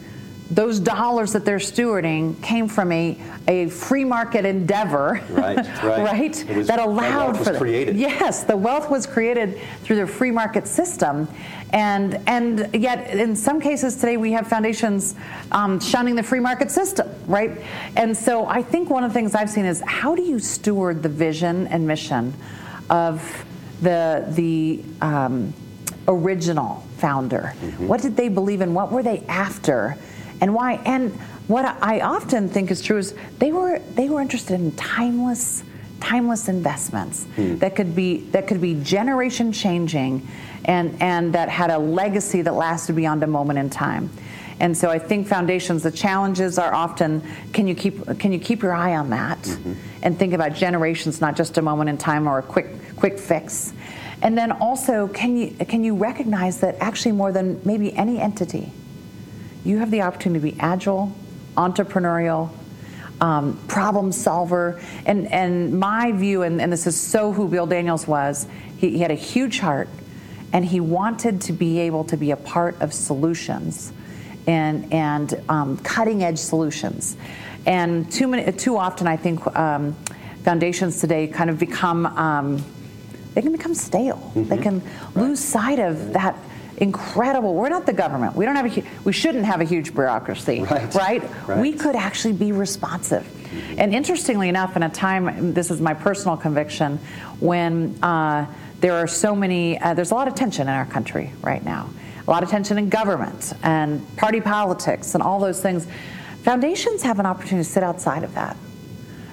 Those 0.51 0.81
dollars 0.81 1.31
that 1.31 1.45
they're 1.45 1.59
stewarding 1.59 2.41
came 2.43 2.67
from 2.67 2.91
a, 2.91 3.17
a 3.47 3.69
free 3.69 4.03
market 4.03 4.43
endeavor, 4.45 5.21
Right, 5.29 5.55
right. 5.83 6.03
right? 6.03 6.45
Was- 6.49 6.67
that 6.67 6.77
that 6.77 6.79
allowed 6.79 7.35
wealth 7.35 7.39
was 7.39 7.47
for 7.47 7.57
created. 7.57 7.95
Yes, 7.95 8.43
the 8.43 8.57
wealth 8.57 8.89
was 8.89 9.07
created 9.07 9.57
through 9.83 9.95
the 9.95 10.07
free 10.07 10.29
market 10.31 10.67
system, 10.67 11.29
and 11.71 12.19
and 12.27 12.69
yet 12.75 13.11
in 13.17 13.33
some 13.33 13.61
cases 13.61 13.95
today 13.95 14.17
we 14.17 14.33
have 14.33 14.45
foundations 14.45 15.15
um, 15.53 15.79
shunning 15.79 16.15
the 16.15 16.23
free 16.23 16.41
market 16.41 16.69
system, 16.69 17.07
right? 17.27 17.61
And 17.95 18.15
so 18.15 18.45
I 18.45 18.61
think 18.61 18.89
one 18.89 19.05
of 19.05 19.11
the 19.11 19.13
things 19.13 19.33
I've 19.35 19.49
seen 19.49 19.63
is 19.65 19.81
how 19.87 20.15
do 20.15 20.21
you 20.21 20.37
steward 20.37 21.01
the 21.01 21.09
vision 21.09 21.67
and 21.67 21.87
mission 21.87 22.33
of 22.89 23.45
the 23.81 24.25
the 24.31 24.83
um, 25.01 25.53
original 26.09 26.83
founder? 26.97 27.47
What 27.77 28.01
did 28.01 28.17
they 28.17 28.27
believe 28.27 28.59
in? 28.59 28.73
What 28.73 28.91
were 28.91 29.01
they 29.01 29.19
after? 29.29 29.95
And 30.41 30.55
why? 30.55 30.73
And 30.85 31.13
what 31.47 31.65
I 31.65 32.01
often 32.01 32.49
think 32.49 32.71
is 32.71 32.81
true 32.81 32.97
is 32.97 33.13
they 33.37 33.51
were 33.51 33.79
they 33.93 34.09
were 34.09 34.21
interested 34.21 34.59
in 34.59 34.71
timeless 34.73 35.63
timeless 35.99 36.49
investments 36.49 37.25
hmm. 37.35 37.57
that 37.57 37.75
could 37.75 37.95
be 37.95 38.21
that 38.31 38.47
could 38.47 38.59
be 38.59 38.73
generation 38.83 39.51
changing 39.51 40.27
and 40.65 40.99
and 41.01 41.33
that 41.33 41.47
had 41.47 41.69
a 41.69 41.77
legacy 41.77 42.41
that 42.41 42.53
lasted 42.53 42.95
beyond 42.95 43.23
a 43.23 43.27
moment 43.27 43.59
in 43.59 43.69
time. 43.69 44.09
And 44.59 44.77
so 44.77 44.89
I 44.89 44.99
think 44.99 45.27
foundations 45.27 45.83
the 45.83 45.91
challenges 45.91 46.59
are 46.59 46.73
often 46.73 47.23
can 47.53 47.67
you 47.67 47.75
keep 47.75 48.19
can 48.19 48.31
you 48.31 48.39
keep 48.39 48.61
your 48.61 48.73
eye 48.73 48.95
on 48.95 49.11
that 49.11 49.39
mm-hmm. 49.39 49.73
and 50.03 50.17
think 50.17 50.33
about 50.33 50.55
generations 50.55 51.21
not 51.21 51.35
just 51.35 51.57
a 51.57 51.61
moment 51.61 51.89
in 51.89 51.97
time 51.97 52.27
or 52.27 52.39
a 52.39 52.43
quick 52.43 52.95
quick 52.95 53.19
fix. 53.19 53.73
And 54.23 54.37
then 54.37 54.51
also 54.51 55.07
can 55.07 55.37
you 55.37 55.51
can 55.65 55.83
you 55.83 55.95
recognize 55.95 56.59
that 56.61 56.77
actually 56.79 57.13
more 57.13 57.31
than 57.31 57.61
maybe 57.63 57.93
any 57.93 58.19
entity 58.19 58.71
you 59.63 59.77
have 59.77 59.91
the 59.91 60.01
opportunity 60.01 60.51
to 60.51 60.55
be 60.55 60.61
agile, 60.61 61.13
entrepreneurial, 61.55 62.49
um, 63.19 63.59
problem 63.67 64.11
solver. 64.11 64.81
And, 65.05 65.31
and 65.31 65.79
my 65.79 66.11
view, 66.11 66.41
and, 66.41 66.59
and 66.59 66.73
this 66.73 66.87
is 66.87 66.99
so 66.99 67.31
who 67.31 67.47
Bill 67.47 67.67
Daniels 67.67 68.07
was, 68.07 68.47
he, 68.77 68.91
he 68.91 68.99
had 68.99 69.11
a 69.11 69.15
huge 69.15 69.59
heart 69.59 69.87
and 70.53 70.65
he 70.65 70.79
wanted 70.79 71.41
to 71.41 71.53
be 71.53 71.79
able 71.79 72.03
to 72.05 72.17
be 72.17 72.31
a 72.31 72.35
part 72.35 72.81
of 72.81 72.93
solutions 72.93 73.93
and, 74.47 74.91
and 74.91 75.41
um, 75.47 75.77
cutting 75.77 76.23
edge 76.23 76.39
solutions. 76.39 77.15
And 77.65 78.11
too, 78.11 78.27
many, 78.27 78.51
too 78.53 78.75
often, 78.77 79.07
I 79.07 79.15
think 79.15 79.45
um, 79.55 79.93
foundations 80.43 80.99
today 80.99 81.27
kind 81.27 81.49
of 81.49 81.59
become, 81.59 82.07
um, 82.07 82.65
they 83.35 83.41
can 83.41 83.51
become 83.51 83.75
stale. 83.75 84.31
They 84.35 84.57
can 84.57 84.81
lose 85.15 85.39
sight 85.39 85.79
of 85.79 86.13
that 86.13 86.35
incredible. 86.77 87.53
We're 87.55 87.69
not 87.69 87.85
the 87.85 87.93
government. 87.93 88.35
We 88.35 88.45
don't 88.45 88.55
have 88.55 88.77
a. 88.77 88.83
We 89.03 89.13
shouldn't 89.13 89.45
have 89.45 89.61
a 89.61 89.63
huge 89.65 89.93
bureaucracy, 89.93 90.61
Right. 90.63 90.93
Right. 91.01 91.47
Right. 91.47 91.59
We 91.59 91.73
could 91.73 91.95
actually 91.95 92.33
be 92.33 92.51
responsive. 92.51 93.27
And 93.77 93.93
interestingly 93.93 94.49
enough, 94.49 94.75
in 94.75 94.83
a 94.83 94.89
time, 94.89 95.53
this 95.53 95.71
is 95.71 95.81
my 95.81 95.93
personal 95.93 96.37
conviction, 96.37 96.97
when 97.39 97.97
uh, 98.01 98.45
there 98.79 98.93
are 98.93 99.07
so 99.07 99.35
many, 99.35 99.77
uh, 99.79 99.93
there's 99.93 100.11
a 100.11 100.15
lot 100.15 100.27
of 100.27 100.35
tension 100.35 100.63
in 100.63 100.73
our 100.73 100.85
country 100.85 101.33
right 101.41 101.63
now, 101.63 101.89
a 102.27 102.31
lot 102.31 102.43
of 102.43 102.49
tension 102.49 102.77
in 102.77 102.89
government 102.89 103.53
and 103.63 104.01
party 104.15 104.39
politics 104.41 105.15
and 105.15 105.23
all 105.23 105.39
those 105.39 105.61
things. 105.61 105.85
Foundations 106.43 107.03
have 107.03 107.19
an 107.19 107.25
opportunity 107.25 107.65
to 107.67 107.69
sit 107.69 107.83
outside 107.83 108.23
of 108.23 108.33
that 108.35 108.55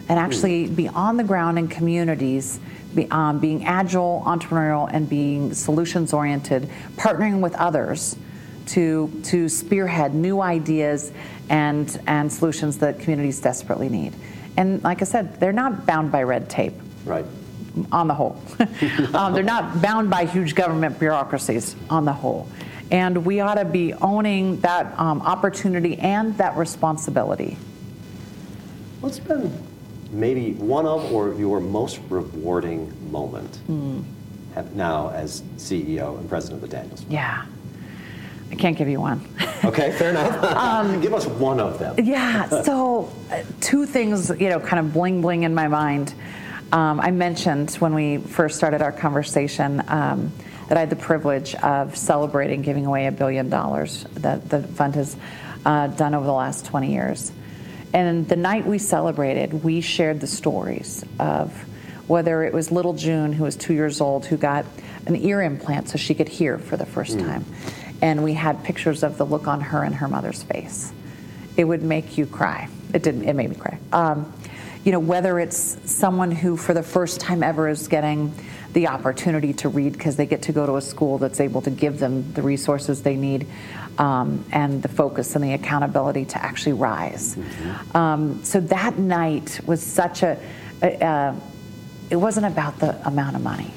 and 0.09 0.19
actually 0.19 0.67
be 0.69 0.89
on 0.89 1.17
the 1.17 1.25
ground 1.25 1.59
in 1.59 1.69
communities, 1.69 2.61
be, 2.95 3.11
um, 3.11 3.39
being 3.39 3.65
agile, 3.65 4.23
entrepreneurial, 4.27 4.89
and 4.93 5.09
being 5.09 5.55
solutions 5.55 6.13
oriented, 6.13 6.69
partnering 6.97 7.41
with 7.41 7.55
others 7.55 8.17
to, 8.67 9.11
to 9.25 9.49
spearhead 9.49 10.15
new 10.15 10.41
ideas 10.41 11.13
and, 11.49 12.01
and 12.07 12.33
solutions 12.33 12.79
that 12.79 12.99
communities 13.01 13.41
desperately 13.41 13.89
need. 13.89 14.15
And 14.57 14.83
like 14.83 15.03
I 15.03 15.05
said, 15.05 15.39
they're 15.41 15.53
not 15.53 15.87
bound 15.87 16.13
by 16.13 16.23
red 16.23 16.51
tape 16.51 16.75
Right. 17.05 17.25
on 17.93 18.09
the 18.09 18.15
whole. 18.15 18.43
um, 19.15 19.33
they're 19.33 19.43
not 19.43 19.81
bound 19.81 20.11
by 20.11 20.25
huge 20.27 20.55
government 20.55 20.99
bureaucracies 20.99 21.77
on 21.89 22.05
the 22.05 22.13
whole. 22.13 22.49
And 22.91 23.25
we 23.25 23.41
ought 23.41 23.55
to 23.55 23.65
be 23.65 23.95
owning 23.95 24.61
that 24.61 24.99
um, 24.99 25.21
opportunity 25.23 25.99
and 25.99 26.37
that 26.39 26.57
responsibility. 26.57 27.57
What's 29.01 29.19
been 29.19 29.53
maybe 30.11 30.53
one 30.55 30.87
of 30.87 31.13
or 31.13 31.35
your 31.35 31.61
most 31.61 32.01
rewarding 32.09 32.93
moment 33.11 33.59
have 34.55 34.75
now 34.75 35.11
as 35.11 35.43
CEO 35.57 36.19
and 36.19 36.29
president 36.29 36.63
of 36.63 36.71
the 36.71 36.77
Daniels? 36.77 37.05
Yeah. 37.09 37.45
I 38.51 38.55
can't 38.55 38.77
give 38.77 38.89
you 38.89 39.01
one. 39.01 39.27
Okay, 39.65 39.91
fair 39.91 40.11
enough. 40.11 40.43
Um, 40.45 41.01
Give 41.03 41.13
us 41.13 41.27
one 41.27 41.59
of 41.59 41.81
them. 41.81 41.97
Yeah, 42.03 42.49
so 42.63 43.13
uh, 43.31 43.43
two 43.61 43.87
things, 43.87 44.31
you 44.31 44.49
know, 44.49 44.61
kind 44.61 44.79
of 44.79 44.93
bling 44.93 45.21
bling 45.21 45.43
in 45.43 45.53
my 45.53 45.67
mind. 45.67 46.15
Um, 46.73 47.01
I 47.01 47.11
mentioned 47.11 47.73
when 47.73 47.93
we 47.93 48.19
first 48.19 48.57
started 48.57 48.81
our 48.81 48.93
conversation 48.93 49.83
um, 49.89 50.33
that 50.69 50.77
I 50.79 50.81
had 50.81 50.91
the 50.91 50.97
privilege 50.97 51.57
of 51.57 51.97
celebrating 51.97 52.63
giving 52.63 52.87
away 52.87 53.07
a 53.07 53.13
billion 53.13 53.51
dollars 53.51 54.05
that 54.15 54.49
the 54.49 54.63
fund 54.63 54.95
has 54.95 55.17
uh, 55.67 55.89
done 55.89 56.15
over 56.15 56.25
the 56.25 56.33
last 56.33 56.65
20 56.67 56.93
years. 56.93 57.33
And 57.93 58.29
the 58.29 58.37
night 58.37 58.67
we 58.67 58.79
celebrated, 58.79 59.65
we 59.65 59.81
shared 59.81 60.21
the 60.21 60.27
stories 60.27 61.05
of 61.19 61.53
whether 62.09 62.43
it 62.43 62.53
was 62.53 62.71
little 62.71 62.95
June, 62.95 63.33
who 63.33 63.45
was 63.45 63.57
two 63.57 63.75
years 63.75 64.01
old, 64.01 64.27
who 64.27 64.37
got 64.37 64.65
an 65.07 65.17
ear 65.17 65.43
implant 65.43 65.89
so 65.89 65.99
she 65.99 66.15
could 66.15 66.29
hear 66.29 66.59
for 66.59 66.77
the 66.77 66.87
first 66.87 67.19
time. 67.19 67.45
And 68.01 68.23
we 68.23 68.35
had 68.35 68.63
pictures 68.65 69.03
of 69.03 69.19
the 69.19 69.27
look 69.27 69.49
on 69.49 69.61
her 69.61 69.83
and 69.83 69.95
her 69.97 70.09
mother's 70.09 70.43
face 70.43 70.93
it 71.59 71.65
would 71.65 71.83
make 71.83 72.17
you 72.17 72.25
cry. 72.25 72.69
It 72.95 73.03
didn't. 73.03 73.25
It 73.25 73.35
made 73.35 73.51
me 73.51 73.57
cry. 73.57 73.79
Um, 73.93 74.33
you 74.85 74.93
know, 74.93 75.01
whether 75.01 75.39
it's 75.41 75.77
someone 75.91 76.31
who, 76.31 76.57
for 76.57 76.73
the 76.73 76.85
first 76.85 77.21
time 77.21 77.43
ever, 77.43 77.69
is 77.69 77.89
getting 77.89 78.33
the 78.79 78.87
opportunity 78.87 79.53
to 79.53 79.69
read 79.69 79.93
because 79.93 80.15
they 80.15 80.27
get 80.27 80.43
to 80.43 80.53
go 80.53 80.65
to 80.65 80.77
a 80.77 80.81
school 80.81 81.19
that's 81.19 81.41
able 81.41 81.61
to 81.61 81.71
give 81.71 81.99
them 81.99 82.33
the 82.35 82.43
resources 82.43 83.03
they 83.03 83.17
need 83.17 83.45
um, 83.99 84.45
and 84.53 84.83
the 84.85 84.89
focus 84.89 85.35
and 85.35 85.43
the 85.43 85.53
accountability 85.53 86.25
to 86.25 86.41
actually 86.41 86.75
rise. 86.75 87.37
Um, 87.93 88.45
so 88.45 88.61
that 88.61 88.97
night 88.97 89.61
was 89.67 89.83
such 89.83 90.23
a. 90.23 90.39
a, 90.83 90.89
a 91.05 91.41
it 92.11 92.17
wasn't 92.17 92.47
about 92.47 92.79
the 92.79 93.07
amount 93.07 93.37
of 93.37 93.43
money 93.43 93.71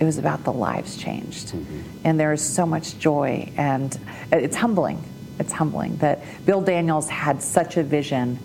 it 0.00 0.04
was 0.04 0.18
about 0.18 0.44
the 0.44 0.52
lives 0.52 0.96
changed. 0.96 1.54
And 2.04 2.20
there 2.20 2.32
is 2.32 2.42
so 2.42 2.64
much 2.66 2.98
joy, 2.98 3.50
and 3.56 3.98
it's 4.30 4.54
humbling. 4.54 5.02
It's 5.40 5.52
humbling 5.52 5.96
that 5.96 6.22
Bill 6.46 6.60
Daniels 6.60 7.08
had 7.08 7.42
such 7.42 7.76
a 7.76 7.82
vision 7.82 8.38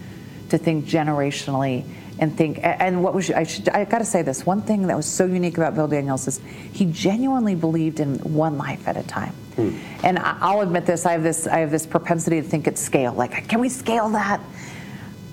to 0.49 0.57
think 0.57 0.85
generationally 0.85 1.85
and 2.19 2.35
think. 2.37 2.59
And 2.61 3.03
what 3.03 3.13
was 3.13 3.29
I 3.31 3.43
should 3.43 3.69
I 3.69 3.85
got 3.85 3.99
to 3.99 4.05
say 4.05 4.21
this 4.21 4.45
one 4.45 4.61
thing 4.61 4.87
that 4.87 4.97
was 4.97 5.05
so 5.05 5.25
unique 5.25 5.57
about 5.57 5.75
Bill 5.75 5.87
Daniels 5.87 6.27
is 6.27 6.39
he 6.71 6.85
genuinely 6.85 7.55
believed 7.55 7.99
in 7.99 8.15
one 8.19 8.57
life 8.57 8.87
at 8.87 8.97
a 8.97 9.03
time. 9.03 9.33
Hmm. 9.55 9.77
And 10.03 10.19
I- 10.19 10.37
I'll 10.41 10.61
admit 10.61 10.85
this: 10.85 11.05
I 11.05 11.13
have 11.13 11.23
this 11.23 11.47
I 11.47 11.59
have 11.59 11.71
this 11.71 11.85
propensity 11.85 12.41
to 12.41 12.47
think 12.47 12.67
at 12.67 12.77
scale. 12.77 13.13
Like, 13.13 13.47
can 13.47 13.59
we 13.59 13.69
scale 13.69 14.09
that? 14.09 14.41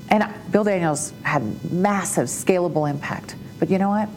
And 0.08 0.24
Bill 0.50 0.64
Daniels 0.64 1.12
had 1.22 1.70
massive 1.72 2.26
scalable 2.26 2.90
impact. 2.90 3.36
But 3.58 3.70
you 3.70 3.78
know 3.78 3.90
what? 3.90 4.08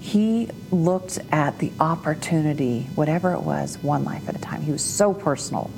He 0.00 0.48
looked 0.70 1.18
at 1.30 1.58
the 1.58 1.70
opportunity, 1.78 2.88
whatever 2.94 3.34
it 3.34 3.42
was, 3.42 3.78
one 3.82 4.02
life 4.04 4.28
at 4.28 4.34
a 4.34 4.40
time. 4.40 4.62
He 4.62 4.72
was 4.72 4.82
so 4.82 5.12
personal. 5.14 5.70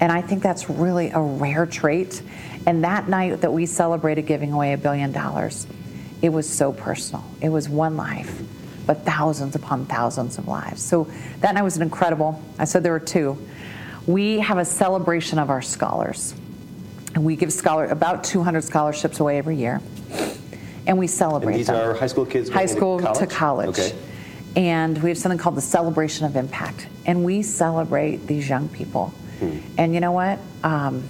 And 0.00 0.10
I 0.10 0.22
think 0.22 0.42
that's 0.42 0.70
really 0.70 1.10
a 1.10 1.20
rare 1.20 1.66
trait. 1.66 2.22
And 2.66 2.82
that 2.84 3.08
night 3.08 3.42
that 3.42 3.52
we 3.52 3.66
celebrated 3.66 4.22
giving 4.26 4.52
away 4.52 4.72
a 4.72 4.78
billion 4.78 5.12
dollars, 5.12 5.66
it 6.22 6.28
was 6.30 6.48
so 6.48 6.72
personal. 6.72 7.24
It 7.40 7.48
was 7.48 7.68
one 7.68 7.96
life, 7.96 8.42
but 8.86 9.04
thousands 9.04 9.54
upon 9.56 9.86
thousands 9.86 10.38
of 10.38 10.48
lives. 10.48 10.82
So 10.82 11.08
that 11.40 11.54
night 11.54 11.62
was 11.62 11.76
an 11.76 11.82
incredible. 11.82 12.42
I 12.58 12.64
said 12.64 12.82
there 12.82 12.92
were 12.92 13.00
two. 13.00 13.38
We 14.06 14.40
have 14.40 14.58
a 14.58 14.64
celebration 14.64 15.38
of 15.38 15.50
our 15.50 15.62
scholars. 15.62 16.34
And 17.14 17.24
we 17.24 17.34
give 17.34 17.52
scholar 17.52 17.86
about 17.86 18.22
200 18.22 18.62
scholarships 18.62 19.18
away 19.18 19.38
every 19.38 19.56
year, 19.56 19.80
and 20.86 20.96
we 20.96 21.08
celebrate 21.08 21.54
And 21.54 21.60
these 21.60 21.66
them. 21.66 21.90
are 21.90 21.94
high 21.94 22.06
school 22.06 22.24
kids 22.24 22.48
high 22.48 22.66
school 22.66 22.98
into 23.00 23.12
to 23.20 23.26
college? 23.26 23.74
college. 23.74 23.78
Okay. 23.92 23.98
And 24.54 25.02
we 25.02 25.08
have 25.10 25.18
something 25.18 25.36
called 25.38 25.56
the 25.56 25.60
celebration 25.60 26.24
of 26.26 26.36
impact, 26.36 26.86
and 27.06 27.24
we 27.24 27.42
celebrate 27.42 28.28
these 28.28 28.48
young 28.48 28.68
people. 28.68 29.08
Hmm. 29.40 29.58
And 29.76 29.92
you 29.92 29.98
know 29.98 30.12
what? 30.12 30.38
Um, 30.62 31.02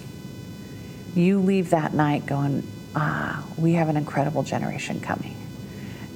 you 1.13 1.39
leave 1.39 1.69
that 1.69 1.93
night 1.93 2.25
going, 2.25 2.63
ah, 2.95 3.45
we 3.57 3.73
have 3.73 3.89
an 3.89 3.97
incredible 3.97 4.43
generation 4.43 4.99
coming. 4.99 5.35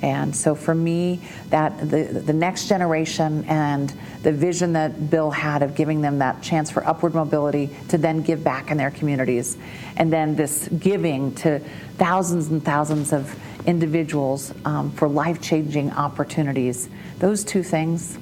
And 0.02 0.36
so 0.36 0.56
for 0.56 0.76
me, 0.76 1.22
that 1.50 1.80
the, 1.80 2.04
the 2.04 2.34
next 2.34 2.68
generation 2.68 3.44
and 3.46 3.92
the 4.24 4.32
vision 4.32 4.74
that 4.74 5.10
Bill 5.10 5.32
had 5.32 5.64
of 5.64 5.74
giving 5.74 6.02
them 6.02 6.20
that 6.20 6.44
chance 6.44 6.70
for 6.70 6.86
upward 6.86 7.16
mobility 7.16 7.70
to 7.90 7.98
then 7.98 8.22
give 8.22 8.44
back 8.44 8.72
in 8.72 8.78
their 8.78 8.92
communities, 8.92 9.58
and 9.98 10.12
then 10.12 10.36
this 10.36 10.68
giving 10.68 11.34
to 11.36 11.60
thousands 11.98 12.50
and 12.50 12.64
thousands 12.64 13.14
of 13.14 13.34
individuals 13.66 14.54
um, 14.66 14.92
for 14.92 15.08
life-changing 15.08 15.92
opportunities, 15.92 16.88
those 17.20 17.44
two 17.44 17.64
things, 17.64 18.20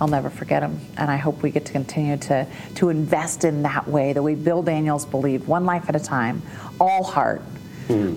I'll 0.00 0.08
never 0.08 0.30
forget 0.30 0.62
them. 0.62 0.80
And 0.96 1.10
I 1.10 1.16
hope 1.16 1.42
we 1.42 1.50
get 1.50 1.64
to 1.66 1.72
continue 1.72 2.16
to, 2.18 2.46
to 2.76 2.88
invest 2.88 3.44
in 3.44 3.62
that 3.62 3.88
way, 3.88 4.12
the 4.12 4.22
way 4.22 4.34
Bill 4.34 4.62
Daniels 4.62 5.04
believed, 5.04 5.46
one 5.46 5.64
life 5.64 5.88
at 5.88 5.96
a 5.96 6.00
time, 6.00 6.42
all 6.80 7.02
heart, 7.02 7.42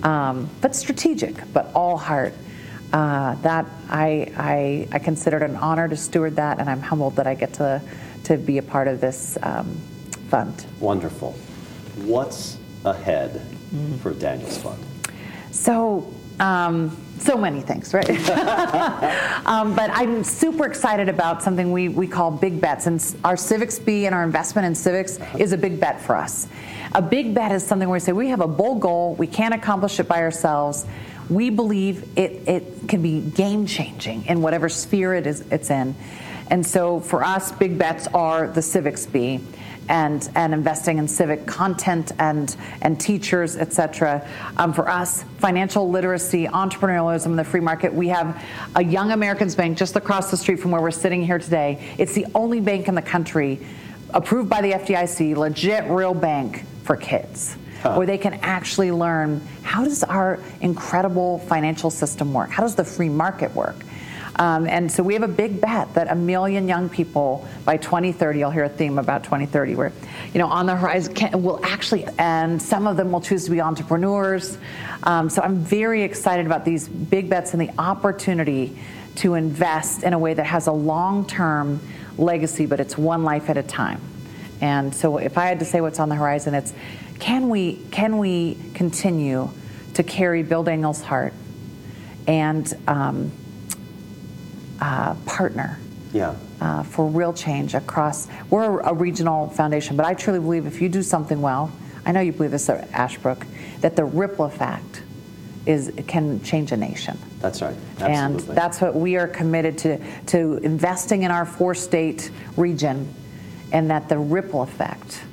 um, 0.03 0.49
but 0.61 0.75
strategic, 0.75 1.35
but 1.53 1.71
all 1.73 1.97
heart. 1.97 2.33
Uh, 2.93 3.35
that 3.35 3.65
I, 3.89 4.33
I, 4.35 4.87
I 4.91 4.99
consider 4.99 5.37
it 5.37 5.43
an 5.49 5.55
honor 5.55 5.87
to 5.87 5.95
steward 5.95 6.35
that, 6.35 6.59
and 6.59 6.69
I'm 6.69 6.81
humbled 6.81 7.15
that 7.15 7.25
I 7.25 7.35
get 7.35 7.53
to, 7.53 7.81
to 8.25 8.35
be 8.37 8.57
a 8.57 8.61
part 8.61 8.89
of 8.89 8.99
this 8.99 9.37
um, 9.43 9.77
fund. 10.29 10.65
Wonderful. 10.79 11.31
What's 12.03 12.57
ahead 12.85 13.41
Mm. 13.73 13.97
for 13.99 14.11
Daniels 14.13 14.57
Fund? 14.57 14.83
So, 15.51 16.13
um, 16.41 16.89
so 17.21 17.37
many 17.37 17.61
things, 17.61 17.93
right? 17.93 18.09
um, 19.45 19.75
but 19.75 19.89
I'm 19.91 20.23
super 20.23 20.65
excited 20.65 21.07
about 21.07 21.43
something 21.43 21.71
we, 21.71 21.89
we 21.89 22.07
call 22.07 22.31
big 22.31 22.59
bets. 22.59 22.87
And 22.87 23.15
our 23.23 23.37
Civics 23.37 23.79
Bee 23.79 24.05
and 24.05 24.15
our 24.15 24.23
investment 24.23 24.65
in 24.65 24.75
civics 24.75 25.19
is 25.37 25.53
a 25.53 25.57
big 25.57 25.79
bet 25.79 26.01
for 26.01 26.15
us. 26.15 26.47
A 26.93 27.01
big 27.01 27.33
bet 27.33 27.51
is 27.51 27.65
something 27.65 27.87
where 27.87 27.97
we 27.97 27.99
say 27.99 28.11
we 28.11 28.29
have 28.29 28.41
a 28.41 28.47
bold 28.47 28.81
goal, 28.81 29.15
we 29.15 29.27
can't 29.27 29.53
accomplish 29.53 29.99
it 29.99 30.07
by 30.07 30.21
ourselves. 30.21 30.85
We 31.29 31.49
believe 31.49 32.17
it, 32.17 32.47
it 32.47 32.89
can 32.89 33.01
be 33.01 33.21
game 33.21 33.65
changing 33.65 34.25
in 34.25 34.41
whatever 34.41 34.67
sphere 34.67 35.13
it 35.13 35.27
is 35.27 35.41
it's 35.51 35.69
in. 35.69 35.95
And 36.49 36.65
so 36.65 36.99
for 36.99 37.23
us, 37.23 37.53
big 37.53 37.77
bets 37.77 38.07
are 38.07 38.47
the 38.47 38.61
Civics 38.61 39.05
Bee 39.05 39.39
and, 39.89 40.29
and 40.35 40.53
investing 40.53 40.97
in 40.97 41.07
civic 41.07 41.45
content 41.45 42.11
and, 42.19 42.55
and 42.81 42.99
teachers, 42.99 43.57
et 43.57 43.73
cetera. 43.73 44.27
Um, 44.57 44.73
for 44.73 44.89
us, 44.89 45.23
financial 45.39 45.89
literacy, 45.89 46.45
entrepreneurialism, 46.47 47.27
in 47.27 47.35
the 47.35 47.43
free 47.43 47.59
market, 47.59 47.93
we 47.93 48.07
have 48.09 48.43
a 48.75 48.83
Young 48.83 49.11
Americans 49.11 49.55
Bank 49.55 49.77
just 49.77 49.95
across 49.95 50.31
the 50.31 50.37
street 50.37 50.59
from 50.59 50.71
where 50.71 50.81
we're 50.81 50.91
sitting 50.91 51.23
here 51.25 51.39
today. 51.39 51.95
It's 51.97 52.13
the 52.13 52.25
only 52.35 52.59
bank 52.59 52.87
in 52.87 52.95
the 52.95 53.01
country 53.01 53.59
approved 54.13 54.49
by 54.49 54.61
the 54.61 54.71
FDIC, 54.71 55.35
legit 55.35 55.89
real 55.89 56.13
bank 56.13 56.65
for 56.83 56.95
kids. 56.95 57.55
Where 57.83 58.05
they 58.05 58.19
can 58.19 58.35
actually 58.35 58.91
learn 58.91 59.41
how 59.63 59.83
does 59.83 60.03
our 60.03 60.39
incredible 60.61 61.39
financial 61.39 61.89
system 61.89 62.31
work? 62.31 62.51
How 62.51 62.61
does 62.61 62.75
the 62.75 62.83
free 62.83 63.09
market 63.09 63.55
work? 63.55 63.75
Um, 64.37 64.67
and 64.67 64.91
so 64.91 65.03
we 65.03 65.13
have 65.13 65.23
a 65.23 65.27
big 65.27 65.59
bet 65.59 65.93
that 65.95 66.09
a 66.09 66.15
million 66.15 66.67
young 66.67 66.89
people 66.89 67.47
by 67.65 67.77
2030, 67.77 68.39
you'll 68.39 68.51
hear 68.51 68.63
a 68.63 68.69
theme 68.69 68.97
about 68.97 69.23
2030, 69.23 69.75
where, 69.75 69.91
you 70.33 70.39
know, 70.39 70.47
on 70.47 70.65
the 70.65 70.75
horizon 70.75 71.13
can, 71.13 71.43
will 71.43 71.59
actually, 71.63 72.05
and 72.17 72.61
some 72.61 72.87
of 72.87 72.97
them 72.97 73.11
will 73.11 73.21
choose 73.21 73.45
to 73.45 73.51
be 73.51 73.61
entrepreneurs. 73.61 74.57
Um, 75.03 75.29
so 75.29 75.41
I'm 75.41 75.57
very 75.57 76.03
excited 76.03 76.45
about 76.45 76.65
these 76.65 76.87
big 76.87 77.29
bets 77.29 77.53
and 77.53 77.61
the 77.61 77.71
opportunity 77.77 78.77
to 79.17 79.33
invest 79.33 80.03
in 80.03 80.13
a 80.13 80.19
way 80.19 80.33
that 80.33 80.45
has 80.45 80.67
a 80.67 80.71
long 80.71 81.25
term 81.27 81.81
legacy, 82.17 82.65
but 82.65 82.79
it's 82.79 82.97
one 82.97 83.23
life 83.23 83.49
at 83.49 83.57
a 83.57 83.63
time. 83.63 84.01
And 84.61 84.93
so 84.95 85.17
if 85.17 85.37
I 85.37 85.47
had 85.47 85.59
to 85.59 85.65
say 85.65 85.81
what's 85.81 85.99
on 85.99 86.07
the 86.07 86.15
horizon, 86.15 86.53
it's 86.53 86.73
can 87.19 87.49
we, 87.49 87.75
can 87.91 88.17
we 88.17 88.57
continue 88.73 89.49
to 89.95 90.03
carry 90.03 90.43
Bill 90.43 90.63
Daniels' 90.63 91.01
heart 91.01 91.33
and 92.27 92.73
um, 92.87 93.31
uh, 94.81 95.13
partner 95.25 95.79
Yeah. 96.11 96.33
uh, 96.59 96.83
for 96.83 97.05
real 97.07 97.31
change 97.31 97.73
across. 97.75 98.27
We're 98.49 98.81
a 98.81 98.93
regional 98.93 99.49
foundation, 99.49 99.95
but 99.95 100.05
I 100.05 100.13
truly 100.13 100.39
believe 100.39 100.65
if 100.65 100.81
you 100.81 100.89
do 100.89 101.03
something 101.03 101.41
well, 101.41 101.71
I 102.05 102.11
know 102.11 102.19
you 102.19 102.33
believe 102.33 102.51
this 102.51 102.67
at 102.69 102.91
Ashbrook, 102.91 103.45
that 103.81 103.95
the 103.95 104.03
ripple 104.03 104.45
effect 104.45 105.03
is 105.67 105.91
can 106.07 106.41
change 106.41 106.71
a 106.71 106.77
nation. 106.77 107.17
That's 107.39 107.61
right. 107.61 107.75
Absolutely. 107.99 108.15
And 108.15 108.39
that's 108.57 108.81
what 108.81 108.95
we 108.95 109.15
are 109.17 109.27
committed 109.27 109.77
to, 109.79 109.99
to 110.27 110.57
investing 110.63 111.21
in 111.21 111.29
our 111.29 111.45
four 111.45 111.75
state 111.75 112.31
region 112.57 113.13
and 113.71 113.89
that 113.91 114.09
the 114.09 114.17
ripple 114.17 114.63
effect 114.63 115.23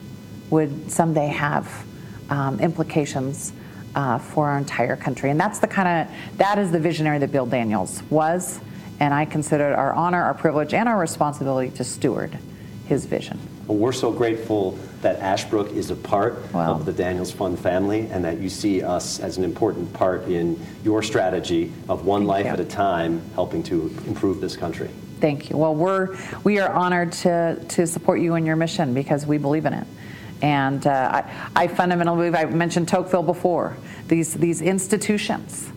would 0.50 0.90
someday 0.90 1.28
have 1.28 1.86
um, 2.28 2.60
implications 2.60 3.54
uh, 3.94 4.18
for 4.18 4.48
our 4.48 4.58
entire 4.58 4.96
country. 4.96 5.30
And 5.30 5.40
that's 5.40 5.58
the 5.58 5.66
kind 5.66 6.06
of, 6.06 6.36
that 6.36 6.58
is 6.58 6.70
the 6.70 6.78
visionary 6.78 7.18
that 7.18 7.32
Bill 7.32 7.46
Daniels 7.46 8.02
was, 8.10 8.60
and 9.00 9.14
I 9.14 9.24
consider 9.24 9.70
it 9.70 9.74
our 9.74 9.92
honor, 9.92 10.22
our 10.22 10.34
privilege, 10.34 10.74
and 10.74 10.88
our 10.88 10.98
responsibility 10.98 11.70
to 11.76 11.84
steward 11.84 12.38
his 12.86 13.04
vision. 13.04 13.38
Well, 13.66 13.76
we're 13.76 13.92
so 13.92 14.10
grateful 14.10 14.78
that 15.02 15.20
Ashbrook 15.20 15.72
is 15.72 15.90
a 15.90 15.96
part 15.96 16.38
of 16.54 16.86
the 16.86 16.92
Daniels 16.92 17.30
Fund 17.30 17.58
family 17.58 18.08
and 18.10 18.24
that 18.24 18.38
you 18.38 18.48
see 18.48 18.82
us 18.82 19.20
as 19.20 19.36
an 19.36 19.44
important 19.44 19.92
part 19.92 20.24
in 20.24 20.58
your 20.82 21.02
strategy 21.02 21.72
of 21.88 22.06
one 22.06 22.22
Thank 22.22 22.28
life 22.28 22.46
you. 22.46 22.52
at 22.52 22.60
a 22.60 22.64
time 22.64 23.22
helping 23.34 23.62
to 23.64 23.94
improve 24.06 24.40
this 24.40 24.56
country. 24.56 24.88
Thank 25.20 25.50
you. 25.50 25.56
Well, 25.56 25.74
we're, 25.74 26.16
we 26.44 26.60
are 26.60 26.72
honored 26.72 27.12
to, 27.12 27.62
to 27.68 27.86
support 27.86 28.20
you 28.20 28.36
in 28.36 28.46
your 28.46 28.56
mission 28.56 28.94
because 28.94 29.26
we 29.26 29.36
believe 29.36 29.66
in 29.66 29.74
it. 29.74 29.86
And 30.40 30.86
uh, 30.86 31.22
I, 31.24 31.50
I 31.64 31.66
fundamentally 31.68 32.30
believe, 32.30 32.34
I 32.34 32.44
mentioned 32.46 32.88
Tocqueville 32.88 33.24
before, 33.24 33.76
these, 34.06 34.34
these 34.34 34.62
institutions 34.62 35.70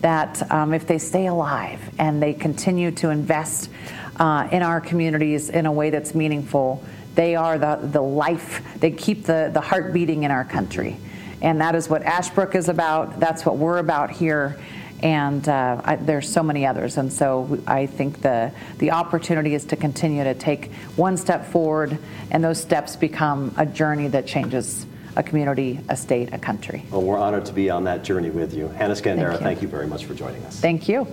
that 0.00 0.50
um, 0.50 0.74
if 0.74 0.86
they 0.86 0.98
stay 0.98 1.26
alive 1.26 1.80
and 1.98 2.22
they 2.22 2.34
continue 2.34 2.90
to 2.92 3.10
invest 3.10 3.70
uh, 4.16 4.48
in 4.50 4.62
our 4.62 4.80
communities 4.80 5.50
in 5.50 5.66
a 5.66 5.72
way 5.72 5.90
that's 5.90 6.14
meaningful, 6.14 6.82
they 7.14 7.34
are 7.34 7.58
the, 7.58 7.78
the 7.82 8.00
life, 8.00 8.62
they 8.78 8.90
keep 8.90 9.24
the, 9.24 9.50
the 9.52 9.60
heart 9.60 9.92
beating 9.92 10.24
in 10.24 10.30
our 10.30 10.44
country. 10.44 10.96
And 11.42 11.60
that 11.60 11.74
is 11.74 11.88
what 11.88 12.02
Ashbrook 12.02 12.54
is 12.54 12.68
about. 12.68 13.20
That's 13.20 13.44
what 13.44 13.56
we're 13.56 13.78
about 13.78 14.10
here 14.10 14.58
and 15.00 15.46
uh, 15.48 15.80
I, 15.84 15.96
there's 15.96 16.28
so 16.28 16.42
many 16.42 16.66
others. 16.66 16.96
And 16.96 17.12
so 17.12 17.60
I 17.66 17.86
think 17.86 18.22
the 18.22 18.52
the 18.78 18.92
opportunity 18.92 19.54
is 19.54 19.64
to 19.66 19.76
continue 19.76 20.24
to 20.24 20.34
take 20.34 20.72
one 20.96 21.16
step 21.16 21.46
forward, 21.46 21.98
and 22.30 22.42
those 22.42 22.60
steps 22.60 22.96
become 22.96 23.54
a 23.56 23.66
journey 23.66 24.08
that 24.08 24.26
changes 24.26 24.86
a 25.16 25.22
community, 25.22 25.80
a 25.88 25.96
state, 25.96 26.32
a 26.32 26.38
country. 26.38 26.84
Well, 26.90 27.02
we're 27.02 27.18
honored 27.18 27.44
to 27.46 27.52
be 27.52 27.70
on 27.70 27.84
that 27.84 28.04
journey 28.04 28.30
with 28.30 28.54
you. 28.54 28.68
Hannah 28.68 28.94
Skandera, 28.94 29.30
Thank 29.30 29.42
thank 29.42 29.62
you. 29.62 29.68
you 29.68 29.68
very 29.68 29.86
much 29.86 30.04
for 30.04 30.14
joining 30.14 30.42
us. 30.44 30.60
Thank 30.60 30.88
you. 30.88 31.06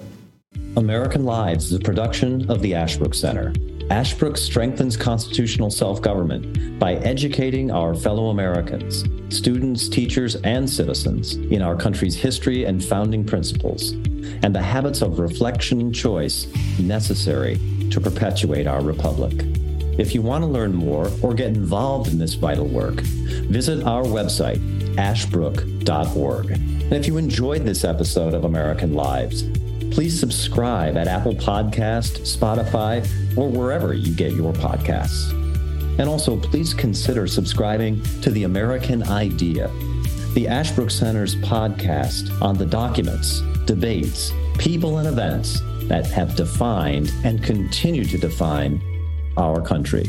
American 0.76 1.24
Lives 1.24 1.66
is 1.66 1.74
a 1.74 1.80
production 1.80 2.50
of 2.50 2.62
the 2.62 2.76
Ashbrook 2.76 3.14
Center. 3.14 3.54
Ashbrook 3.90 4.38
strengthens 4.38 4.96
constitutional 4.96 5.70
self 5.70 6.02
government 6.02 6.80
by 6.80 6.96
educating 6.96 7.70
our 7.70 7.94
fellow 7.94 8.30
Americans, 8.30 9.04
students, 9.30 9.90
teachers, 9.90 10.36
and 10.38 10.70
citizens 10.70 11.36
in 11.36 11.62
our 11.62 11.76
country's 11.76 12.16
history 12.16 12.64
and 12.66 12.84
founding 12.84 13.26
principles, 13.26 13.92
and 14.42 14.56
the 14.56 14.62
habits 14.62 15.02
of 15.02 15.20
reflection 15.20 15.82
and 15.82 15.94
choice 15.94 16.48
necessary 16.80 17.60
to 17.90 18.00
perpetuate 18.00 18.68
our 18.68 18.82
republic. 18.82 19.34
If 19.98 20.16
you 20.16 20.24
want 20.24 20.44
to 20.44 20.48
learn 20.48 20.74
more 20.74 21.12
or 21.22 21.36
get 21.36 21.50
involved 21.50 22.10
in 22.10 22.18
this 22.18 22.34
vital 22.34 22.66
work, 22.66 23.02
visit 23.02 23.86
our 23.86 24.04
website, 24.04 24.60
ashbrook.org. 24.98 26.52
And 26.52 26.94
if 26.94 27.06
you 27.06 27.18
enjoyed 27.18 27.64
this 27.64 27.84
episode 27.84 28.34
of 28.34 28.44
American 28.44 28.94
Lives, 28.94 29.44
please 29.92 30.20
subscribe 30.20 30.98
at 30.98 31.08
Apple 31.08 31.36
Podcast, 31.36 32.22
Spotify, 32.22 33.08
or 33.38 33.50
wherever 33.50 33.94
you 33.94 34.16
get 34.16 34.34
your 34.34 34.52
podcasts. 34.54 35.32
And 36.00 36.10
also, 36.10 36.38
please 36.38 36.74
consider 36.74 37.28
subscribing 37.28 38.02
to 38.22 38.32
The 38.32 38.46
American 38.46 39.04
Idea, 39.04 39.68
the 40.34 40.48
Ashbrook 40.48 40.90
Center's 40.90 41.36
podcast 41.36 42.42
on 42.42 42.58
the 42.58 42.66
documents, 42.66 43.42
debates, 43.66 44.34
people, 44.58 44.98
and 44.98 45.08
events 45.08 45.62
that 45.84 46.08
have 46.08 46.36
defined 46.36 47.14
and 47.24 47.44
continue 47.44 48.06
to 48.06 48.18
define 48.18 48.82
our 49.38 49.62
country. 49.62 50.06